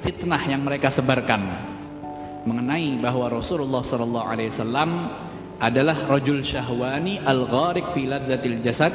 fitnah 0.06 0.38
yang 0.46 0.62
mereka 0.62 0.86
sebarkan 0.94 1.42
mengenai 2.46 2.94
bahwa 3.02 3.26
Rasulullah 3.26 3.82
SAW 3.82 4.86
adalah 5.58 5.96
rajul 6.06 6.46
syahwani 6.46 7.18
al-gharik 7.18 7.90
fi 7.90 8.06
ladzatil 8.06 8.62
jasad 8.62 8.94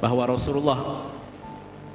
bahwa 0.00 0.24
Rasulullah 0.24 1.04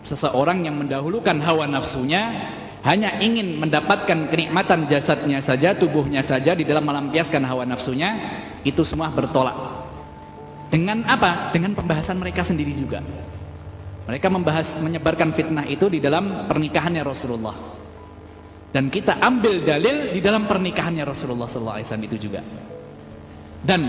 seseorang 0.06 0.70
yang 0.70 0.78
mendahulukan 0.78 1.42
hawa 1.42 1.66
nafsunya 1.66 2.54
hanya 2.86 3.18
ingin 3.18 3.58
mendapatkan 3.58 4.30
kenikmatan 4.30 4.86
jasadnya 4.86 5.42
saja, 5.42 5.74
tubuhnya 5.74 6.22
saja 6.22 6.54
di 6.54 6.62
dalam 6.62 6.86
melampiaskan 6.86 7.42
hawa 7.46 7.66
nafsunya, 7.66 8.14
itu 8.62 8.86
semua 8.86 9.10
bertolak. 9.10 9.56
Dengan 10.68 11.02
apa? 11.08 11.50
Dengan 11.56 11.74
pembahasan 11.74 12.20
mereka 12.20 12.44
sendiri 12.44 12.76
juga. 12.76 13.02
Mereka 14.08 14.28
membahas 14.32 14.78
menyebarkan 14.80 15.36
fitnah 15.36 15.66
itu 15.68 15.92
di 15.92 16.00
dalam 16.00 16.48
pernikahannya 16.48 17.04
Rasulullah. 17.04 17.56
Dan 18.72 18.92
kita 18.92 19.20
ambil 19.20 19.64
dalil 19.64 20.12
di 20.14 20.20
dalam 20.20 20.46
pernikahannya 20.46 21.08
Rasulullah 21.08 21.48
SAW 21.48 22.04
itu 22.04 22.20
juga 22.20 22.44
dan 23.68 23.82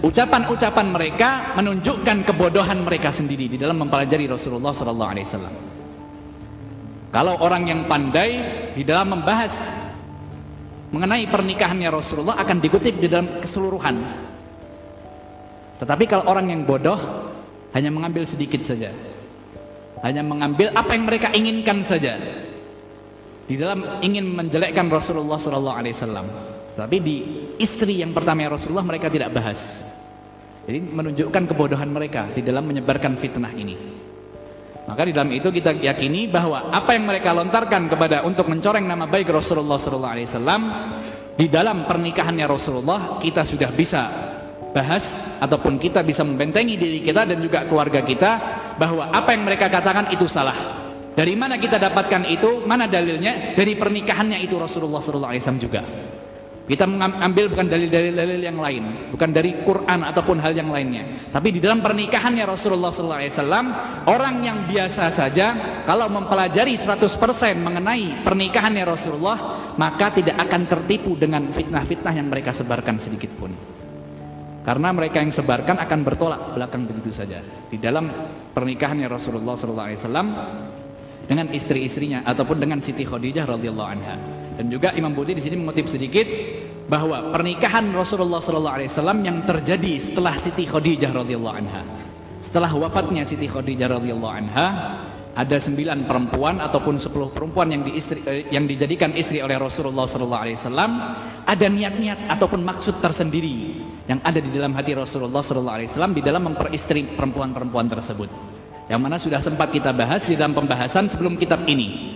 ucapan-ucapan 0.00 0.86
mereka 0.86 1.30
menunjukkan 1.58 2.24
kebodohan 2.24 2.80
mereka 2.86 3.10
sendiri 3.10 3.50
di 3.52 3.56
dalam 3.60 3.82
mempelajari 3.82 4.30
Rasulullah 4.30 4.72
wasallam. 4.72 5.75
Kalau 7.14 7.38
orang 7.38 7.70
yang 7.70 7.80
pandai 7.86 8.30
di 8.74 8.82
dalam 8.82 9.16
membahas 9.16 9.56
mengenai 10.90 11.26
pernikahannya 11.26 11.90
Rasulullah 11.90 12.38
akan 12.38 12.56
dikutip 12.62 12.94
di 12.98 13.08
dalam 13.10 13.40
keseluruhan. 13.42 13.96
Tetapi 15.76 16.04
kalau 16.08 16.24
orang 16.30 16.50
yang 16.52 16.62
bodoh 16.64 16.96
hanya 17.76 17.92
mengambil 17.92 18.24
sedikit 18.24 18.64
saja. 18.64 18.88
Hanya 20.04 20.20
mengambil 20.24 20.72
apa 20.76 20.92
yang 20.92 21.04
mereka 21.08 21.32
inginkan 21.32 21.84
saja. 21.84 22.16
Di 23.46 23.54
dalam 23.54 24.02
ingin 24.02 24.26
menjelekkan 24.26 24.90
Rasulullah 24.90 25.38
sallallahu 25.38 25.76
alaihi 25.76 25.94
wasallam. 25.94 26.26
Tapi 26.76 26.96
di 27.00 27.16
istri 27.56 28.04
yang 28.04 28.12
pertama 28.12 28.44
ya 28.44 28.52
Rasulullah 28.52 28.84
mereka 28.84 29.08
tidak 29.08 29.32
bahas. 29.32 29.80
Jadi 30.66 30.82
menunjukkan 30.82 31.42
kebodohan 31.54 31.88
mereka 31.88 32.26
di 32.34 32.42
dalam 32.42 32.66
menyebarkan 32.66 33.16
fitnah 33.16 33.54
ini. 33.54 33.76
Maka 34.86 35.02
di 35.02 35.10
dalam 35.10 35.34
itu 35.34 35.50
kita 35.50 35.74
yakini 35.74 36.30
bahwa 36.30 36.70
apa 36.70 36.94
yang 36.94 37.10
mereka 37.10 37.34
lontarkan 37.34 37.90
kepada 37.90 38.22
untuk 38.22 38.46
mencoreng 38.46 38.86
nama 38.86 39.10
baik 39.10 39.34
Rasulullah 39.34 39.82
SAW 39.82 40.62
di 41.34 41.50
dalam 41.50 41.84
pernikahannya 41.90 42.46
Rasulullah 42.46 43.18
kita 43.18 43.42
sudah 43.42 43.74
bisa 43.74 44.06
bahas 44.70 45.36
ataupun 45.42 45.82
kita 45.82 46.06
bisa 46.06 46.22
membentengi 46.22 46.78
diri 46.78 47.02
kita 47.02 47.26
dan 47.26 47.42
juga 47.42 47.66
keluarga 47.66 48.04
kita 48.06 48.30
bahwa 48.78 49.10
apa 49.10 49.34
yang 49.34 49.42
mereka 49.42 49.66
katakan 49.66 50.06
itu 50.14 50.30
salah. 50.30 50.54
Dari 51.16 51.32
mana 51.32 51.56
kita 51.56 51.80
dapatkan 51.80 52.28
itu? 52.28 52.62
Mana 52.68 52.84
dalilnya? 52.84 53.56
Dari 53.56 53.72
pernikahannya 53.72 54.36
itu 54.38 54.54
Rasulullah 54.60 55.00
SAW 55.00 55.56
juga. 55.56 56.05
Kita 56.66 56.82
mengambil 56.82 57.46
bukan 57.46 57.70
dalil-dalil 57.70 58.42
yang 58.42 58.58
lain, 58.58 59.14
bukan 59.14 59.30
dari 59.30 59.54
Quran 59.62 60.02
ataupun 60.02 60.42
hal 60.42 60.50
yang 60.50 60.74
lainnya. 60.74 61.30
Tapi 61.30 61.54
di 61.54 61.62
dalam 61.62 61.78
pernikahannya 61.78 62.42
Rasulullah 62.42 62.90
SAW, 62.90 63.46
orang 64.10 64.42
yang 64.42 64.66
biasa 64.66 65.14
saja 65.14 65.54
kalau 65.86 66.10
mempelajari 66.10 66.74
100% 66.74 67.06
mengenai 67.62 68.26
pernikahannya 68.26 68.82
Rasulullah, 68.82 69.38
maka 69.78 70.10
tidak 70.10 70.42
akan 70.42 70.66
tertipu 70.66 71.14
dengan 71.14 71.46
fitnah-fitnah 71.54 72.14
yang 72.18 72.26
mereka 72.26 72.50
sebarkan 72.50 72.98
sedikit 72.98 73.30
pun. 73.38 73.54
Karena 74.66 74.90
mereka 74.90 75.22
yang 75.22 75.30
sebarkan 75.30 75.78
akan 75.78 75.98
bertolak 76.02 76.58
belakang 76.58 76.90
begitu 76.90 77.14
saja. 77.14 77.38
Di 77.70 77.78
dalam 77.78 78.10
pernikahannya 78.50 79.06
Rasulullah 79.06 79.54
SAW 79.54 80.26
dengan 81.30 81.46
istri-istrinya 81.54 82.26
ataupun 82.26 82.58
dengan 82.58 82.82
Siti 82.82 83.06
Khadijah 83.06 83.46
radhiyallahu 83.46 83.86
anha. 83.86 84.45
Dan 84.56 84.72
juga 84.72 84.96
Imam 84.96 85.12
Buti 85.12 85.36
di 85.36 85.42
sini 85.44 85.60
mengutip 85.60 85.84
sedikit 85.86 86.24
bahwa 86.86 87.34
pernikahan 87.34 87.92
Rasulullah 87.92 88.40
SAW 88.40 89.20
yang 89.20 89.44
terjadi 89.44 90.00
setelah 90.00 90.34
Siti 90.40 90.64
Khadijah 90.64 91.12
radhiyallahu 91.12 91.56
anha. 91.56 91.82
Setelah 92.40 92.70
wafatnya 92.72 93.26
Siti 93.26 93.50
Khadijah 93.50 94.00
radhiyallahu 94.00 94.32
anha, 94.32 94.66
ada 95.36 95.60
sembilan 95.60 96.08
perempuan 96.08 96.64
ataupun 96.64 96.96
sepuluh 96.96 97.28
perempuan 97.28 97.68
yang, 97.68 97.84
diistri, 97.84 98.24
eh, 98.24 98.48
yang 98.48 98.64
dijadikan 98.64 99.12
istri 99.12 99.44
oleh 99.44 99.60
Rasulullah 99.60 100.08
SAW 100.08 100.72
ada 101.44 101.66
niat-niat 101.68 102.32
ataupun 102.32 102.64
maksud 102.64 103.04
tersendiri 103.04 103.84
yang 104.08 104.16
ada 104.24 104.40
di 104.40 104.48
dalam 104.48 104.72
hati 104.72 104.96
Rasulullah 104.96 105.44
SAW 105.44 106.16
di 106.16 106.24
dalam 106.24 106.48
memperistri 106.48 107.04
perempuan-perempuan 107.04 107.84
tersebut 107.84 108.32
yang 108.88 109.04
mana 109.04 109.20
sudah 109.20 109.44
sempat 109.44 109.68
kita 109.68 109.92
bahas 109.92 110.24
di 110.24 110.40
dalam 110.40 110.56
pembahasan 110.56 111.12
sebelum 111.12 111.36
kitab 111.36 111.68
ini 111.68 112.15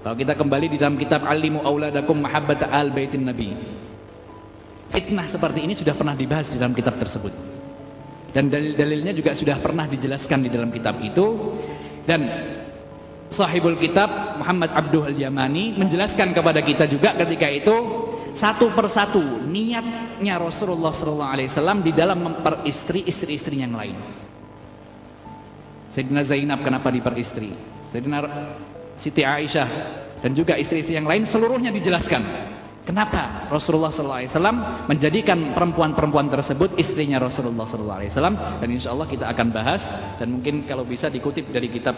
kalau 0.00 0.16
kita 0.16 0.32
kembali 0.32 0.66
di 0.72 0.76
dalam 0.80 0.96
kitab 0.96 1.28
Alimu 1.28 1.60
Auladakum 1.60 2.16
Mahabbata 2.24 2.72
Al 2.72 2.88
Baitin 2.88 3.28
Nabi. 3.28 3.52
Fitnah 4.90 5.28
seperti 5.28 5.62
ini 5.62 5.76
sudah 5.76 5.92
pernah 5.92 6.16
dibahas 6.16 6.48
di 6.48 6.56
dalam 6.56 6.72
kitab 6.72 6.96
tersebut. 6.96 7.30
Dan 8.32 8.48
dalil-dalilnya 8.48 9.12
juga 9.12 9.36
sudah 9.36 9.60
pernah 9.60 9.84
dijelaskan 9.84 10.40
di 10.46 10.50
dalam 10.50 10.72
kitab 10.72 10.96
itu. 11.04 11.52
Dan 12.08 12.26
sahibul 13.28 13.76
kitab 13.76 14.40
Muhammad 14.40 14.72
Abdul 14.72 15.12
Al-Yamani 15.12 15.76
menjelaskan 15.76 16.32
kepada 16.32 16.64
kita 16.64 16.88
juga 16.88 17.14
ketika 17.14 17.46
itu 17.52 17.76
satu 18.32 18.72
persatu 18.72 19.20
niatnya 19.46 20.40
Rasulullah 20.40 20.96
SAW 20.96 21.84
di 21.84 21.92
dalam 21.92 22.24
memperistri 22.24 23.04
istri-istri 23.04 23.60
yang 23.60 23.76
lain. 23.76 23.94
Sayyidina 25.92 26.22
Zainab 26.22 26.64
kenapa 26.64 26.88
diperistri? 26.88 27.50
Sayyidina 27.90 28.18
Siti 29.00 29.24
Aisyah 29.24 29.68
dan 30.20 30.36
juga 30.36 30.60
istri-istri 30.60 30.92
yang 30.92 31.08
lain 31.08 31.24
seluruhnya 31.24 31.72
dijelaskan 31.72 32.20
kenapa 32.84 33.48
Rasulullah 33.48 33.88
SAW 33.88 34.28
menjadikan 34.84 35.56
perempuan-perempuan 35.56 36.28
tersebut 36.28 36.76
istrinya 36.76 37.16
Rasulullah 37.16 37.64
SAW 37.64 38.36
dan 38.60 38.68
insya 38.68 38.92
Allah 38.92 39.08
kita 39.08 39.24
akan 39.32 39.46
bahas 39.56 39.88
dan 40.20 40.36
mungkin 40.36 40.68
kalau 40.68 40.84
bisa 40.84 41.08
dikutip 41.08 41.48
dari 41.48 41.72
kitab 41.72 41.96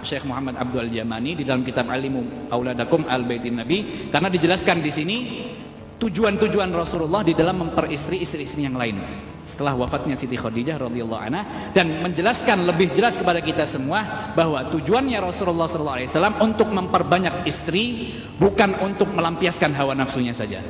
Syekh 0.00 0.24
Muhammad 0.24 0.56
Abdul 0.56 0.88
Yamani 0.88 1.36
di 1.36 1.44
dalam 1.44 1.60
kitab 1.60 1.92
Alimu 1.92 2.48
Auladakum 2.52 3.02
Al 3.08 3.24
Baitin 3.24 3.58
Nabi. 3.58 4.08
Karena 4.12 4.28
dijelaskan 4.30 4.78
di 4.78 4.92
sini 4.94 5.16
tujuan-tujuan 5.98 6.70
Rasulullah 6.70 7.26
di 7.26 7.34
dalam 7.34 7.66
memperistri 7.66 8.20
istri-istri 8.22 8.62
yang 8.62 8.78
lain 8.78 9.00
setelah 9.42 9.74
wafatnya 9.76 10.16
Siti 10.16 10.38
Khadijah 10.38 10.80
radhiyallahu 10.80 11.22
anha 11.22 11.42
dan 11.76 12.00
menjelaskan 12.00 12.64
lebih 12.64 12.94
jelas 12.94 13.18
kepada 13.18 13.42
kita 13.42 13.68
semua 13.68 14.32
bahwa 14.32 14.64
tujuannya 14.70 15.18
Rasulullah 15.20 15.68
SAW 15.68 16.40
untuk 16.40 16.70
memperbanyak 16.70 17.44
istri 17.44 18.16
bukan 18.38 18.78
untuk 18.80 19.10
melampiaskan 19.12 19.74
hawa 19.76 19.92
nafsunya 19.92 20.32
saja 20.32 20.62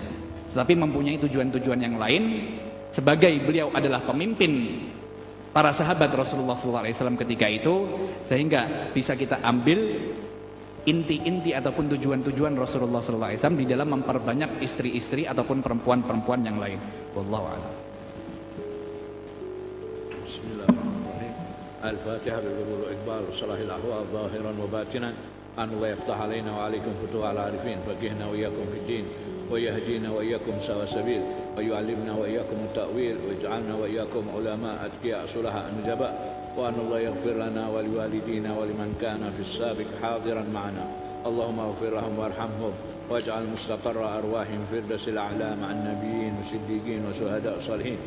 tetapi 0.52 0.74
mempunyai 0.76 1.16
tujuan-tujuan 1.20 1.80
yang 1.80 1.96
lain 1.96 2.52
sebagai 2.92 3.32
beliau 3.44 3.72
adalah 3.72 4.04
pemimpin 4.04 4.82
para 5.52 5.72
sahabat 5.72 6.08
Rasulullah 6.12 6.56
SAW 6.56 7.16
ketika 7.20 7.46
itu 7.48 7.88
sehingga 8.24 8.92
bisa 8.92 9.12
kita 9.12 9.40
ambil 9.44 10.00
inti-inti 10.82 11.54
ataupun 11.54 11.94
tujuan-tujuan 11.94 12.58
Rasulullah 12.58 13.04
SAW 13.04 13.54
di 13.54 13.66
dalam 13.68 14.00
memperbanyak 14.00 14.58
istri-istri 14.64 15.30
ataupun 15.30 15.62
perempuan-perempuan 15.62 16.42
yang 16.42 16.58
lain. 16.58 16.80
Wallahu 17.14 17.46
a'lam. 17.46 17.81
بسم 20.32 20.48
الله 20.52 20.64
الرحمن 20.64 21.02
الرحيم. 21.04 21.34
الفاتحة 21.84 22.40
بالقبول 22.40 22.78
وإقبال 22.80 23.22
وصلاح 23.28 23.58
الأحوال 23.58 24.04
ظاهرا 24.12 24.52
وباتنا 24.62 25.12
أن 25.58 25.68
الله 25.76 25.88
يفتح 25.88 26.20
علينا 26.20 26.56
وعليكم 26.56 26.92
فتوح 27.02 27.30
العارفين. 27.30 27.78
فقهنا 27.86 28.24
وإياكم 28.30 28.64
في 28.72 28.78
الدين 28.80 29.04
ويهدينا 29.50 30.10
وإياكم 30.10 30.54
سوى 30.66 30.86
سبيل 30.86 31.20
ويعلمنا 31.56 32.12
وإياكم 32.16 32.58
التأويل 32.64 33.16
ويجعلنا 33.28 33.74
وإياكم 33.74 34.24
علماء 34.36 34.74
أتقياء 34.88 35.26
صلحاء 35.34 35.66
نجباء 35.84 36.12
وأن 36.56 36.76
الله 36.80 36.98
يغفر 37.00 37.34
لنا 37.44 37.68
ولوالدينا 37.68 38.50
ولمن 38.58 38.96
كان 39.00 39.32
في 39.36 39.42
السابق 39.48 39.88
حاضرا 40.02 40.44
معنا. 40.54 40.84
اللهم 41.26 41.58
اغفر 41.60 41.90
لهم 41.90 42.18
وارحمهم 42.18 42.72
واجعل 43.10 43.42
مستقر 43.52 44.18
أرواحهم 44.18 44.60
فردس 44.72 45.08
الأعلى 45.08 45.56
مع 45.60 45.68
النبيين 45.70 46.32
والصديقين 46.40 47.00
وشهداء 47.06 47.56
صالحين. 47.68 48.00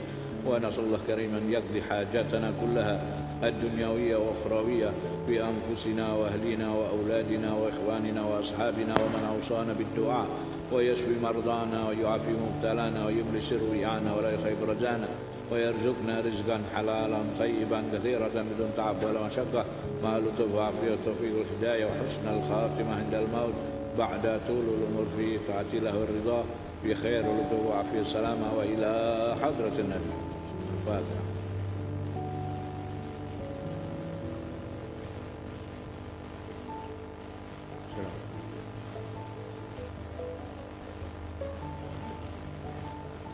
ونسأل 0.48 0.84
الله 0.84 1.00
كريما 1.08 1.40
يقضي 1.50 1.82
حاجاتنا 1.90 2.52
كلها 2.62 3.00
الدنيوية 3.44 4.16
وأخروية 4.16 4.90
في 5.28 5.44
أنفسنا 5.44 6.14
وأهلنا 6.14 6.74
وأولادنا 6.74 7.54
وإخواننا 7.54 8.26
وأصحابنا 8.26 8.94
ومن 9.02 9.24
أوصانا 9.36 9.74
بالدعاء 9.74 10.26
ويشفي 10.72 11.20
مرضانا 11.24 11.90
ويعافي 11.90 12.32
مبتلانا 12.32 13.06
ويملي 13.06 13.42
سر 13.50 13.60
ويعانا 13.72 14.16
ولا 14.16 14.32
يخيب 14.32 14.58
رجانا 14.68 15.08
ويرزقنا 15.52 16.20
رزقا 16.20 16.62
حلالا 16.76 17.18
طيبا 17.40 17.84
كثيرا 17.94 18.28
بدون 18.28 18.72
تعب 18.78 18.96
ولا 19.04 19.24
مشقة. 19.28 19.66
مع 20.04 20.18
لطف 20.18 20.56
وعافية 20.56 20.92
وتوفيق 20.92 21.34
الهداية 21.46 21.86
وحسن 21.86 22.38
الخاتمة 22.38 22.96
عند 22.96 23.14
الموت. 23.14 23.54
بعد 23.98 24.22
طول 24.48 24.66
الأمور 24.78 25.06
في 25.18 25.38
طاعة 25.48 25.74
له 25.74 26.04
الرضا 26.04 26.44
بخير 26.86 27.26
ولطف 27.28 27.66
وعافية. 27.68 28.02
السلامة 28.02 28.48
وإلى 28.58 29.36
حضرة 29.42 29.80
النبي. 29.80 30.35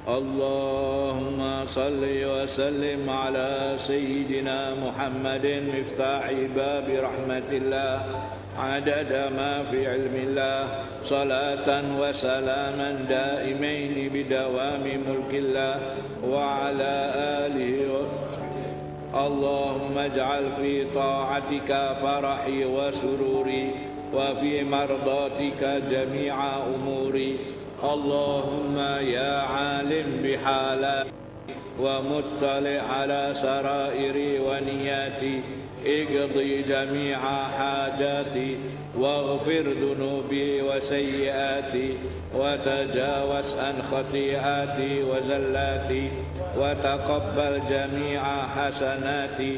اللهم 0.08 1.66
صل 1.68 2.04
وسلم 2.04 3.10
على 3.10 3.76
سيدنا 3.78 4.76
محمد 4.76 5.46
مفتاح 5.72 6.32
باب 6.56 6.88
رحمة 6.90 7.50
الله 7.52 7.98
عدد 8.60 9.12
ما 9.38 9.64
في 9.72 9.88
علم 9.88 10.16
الله 10.16 10.68
صلاة 11.06 11.68
وسلاما 12.00 12.92
دائمين 13.10 14.10
بدوام 14.14 14.84
ملك 14.84 15.32
الله. 15.34 15.80
وعلى 16.22 16.96
آله 17.16 18.06
اللهم 19.16 19.98
اجعل 19.98 20.44
في 20.62 20.86
طاعتك 20.96 21.96
فرحي 22.02 22.66
وسروري 22.66 23.72
وفي 24.14 24.64
مرضاتك 24.64 25.62
جميع 25.92 26.36
أموري. 26.76 27.38
اللهم 27.84 28.78
يا 29.02 29.34
عالم 29.42 30.08
بحالاتي 30.24 31.10
ومطلع 31.80 32.82
على 32.94 33.34
سرائري 33.34 34.40
ونياتي. 34.40 35.42
اقضي 35.86 36.62
جميع 36.62 37.20
حاجاتي 37.58 38.58
واغفر 38.96 39.64
ذنوبي 39.82 40.62
وسيئاتي 40.62 41.94
وتجاوز 42.36 43.54
عن 43.60 43.76
خطيئاتي 43.92 45.04
وزلاتي 45.04 46.10
وتقبل 46.58 47.60
جميع 47.70 48.22
حسناتي 48.56 49.58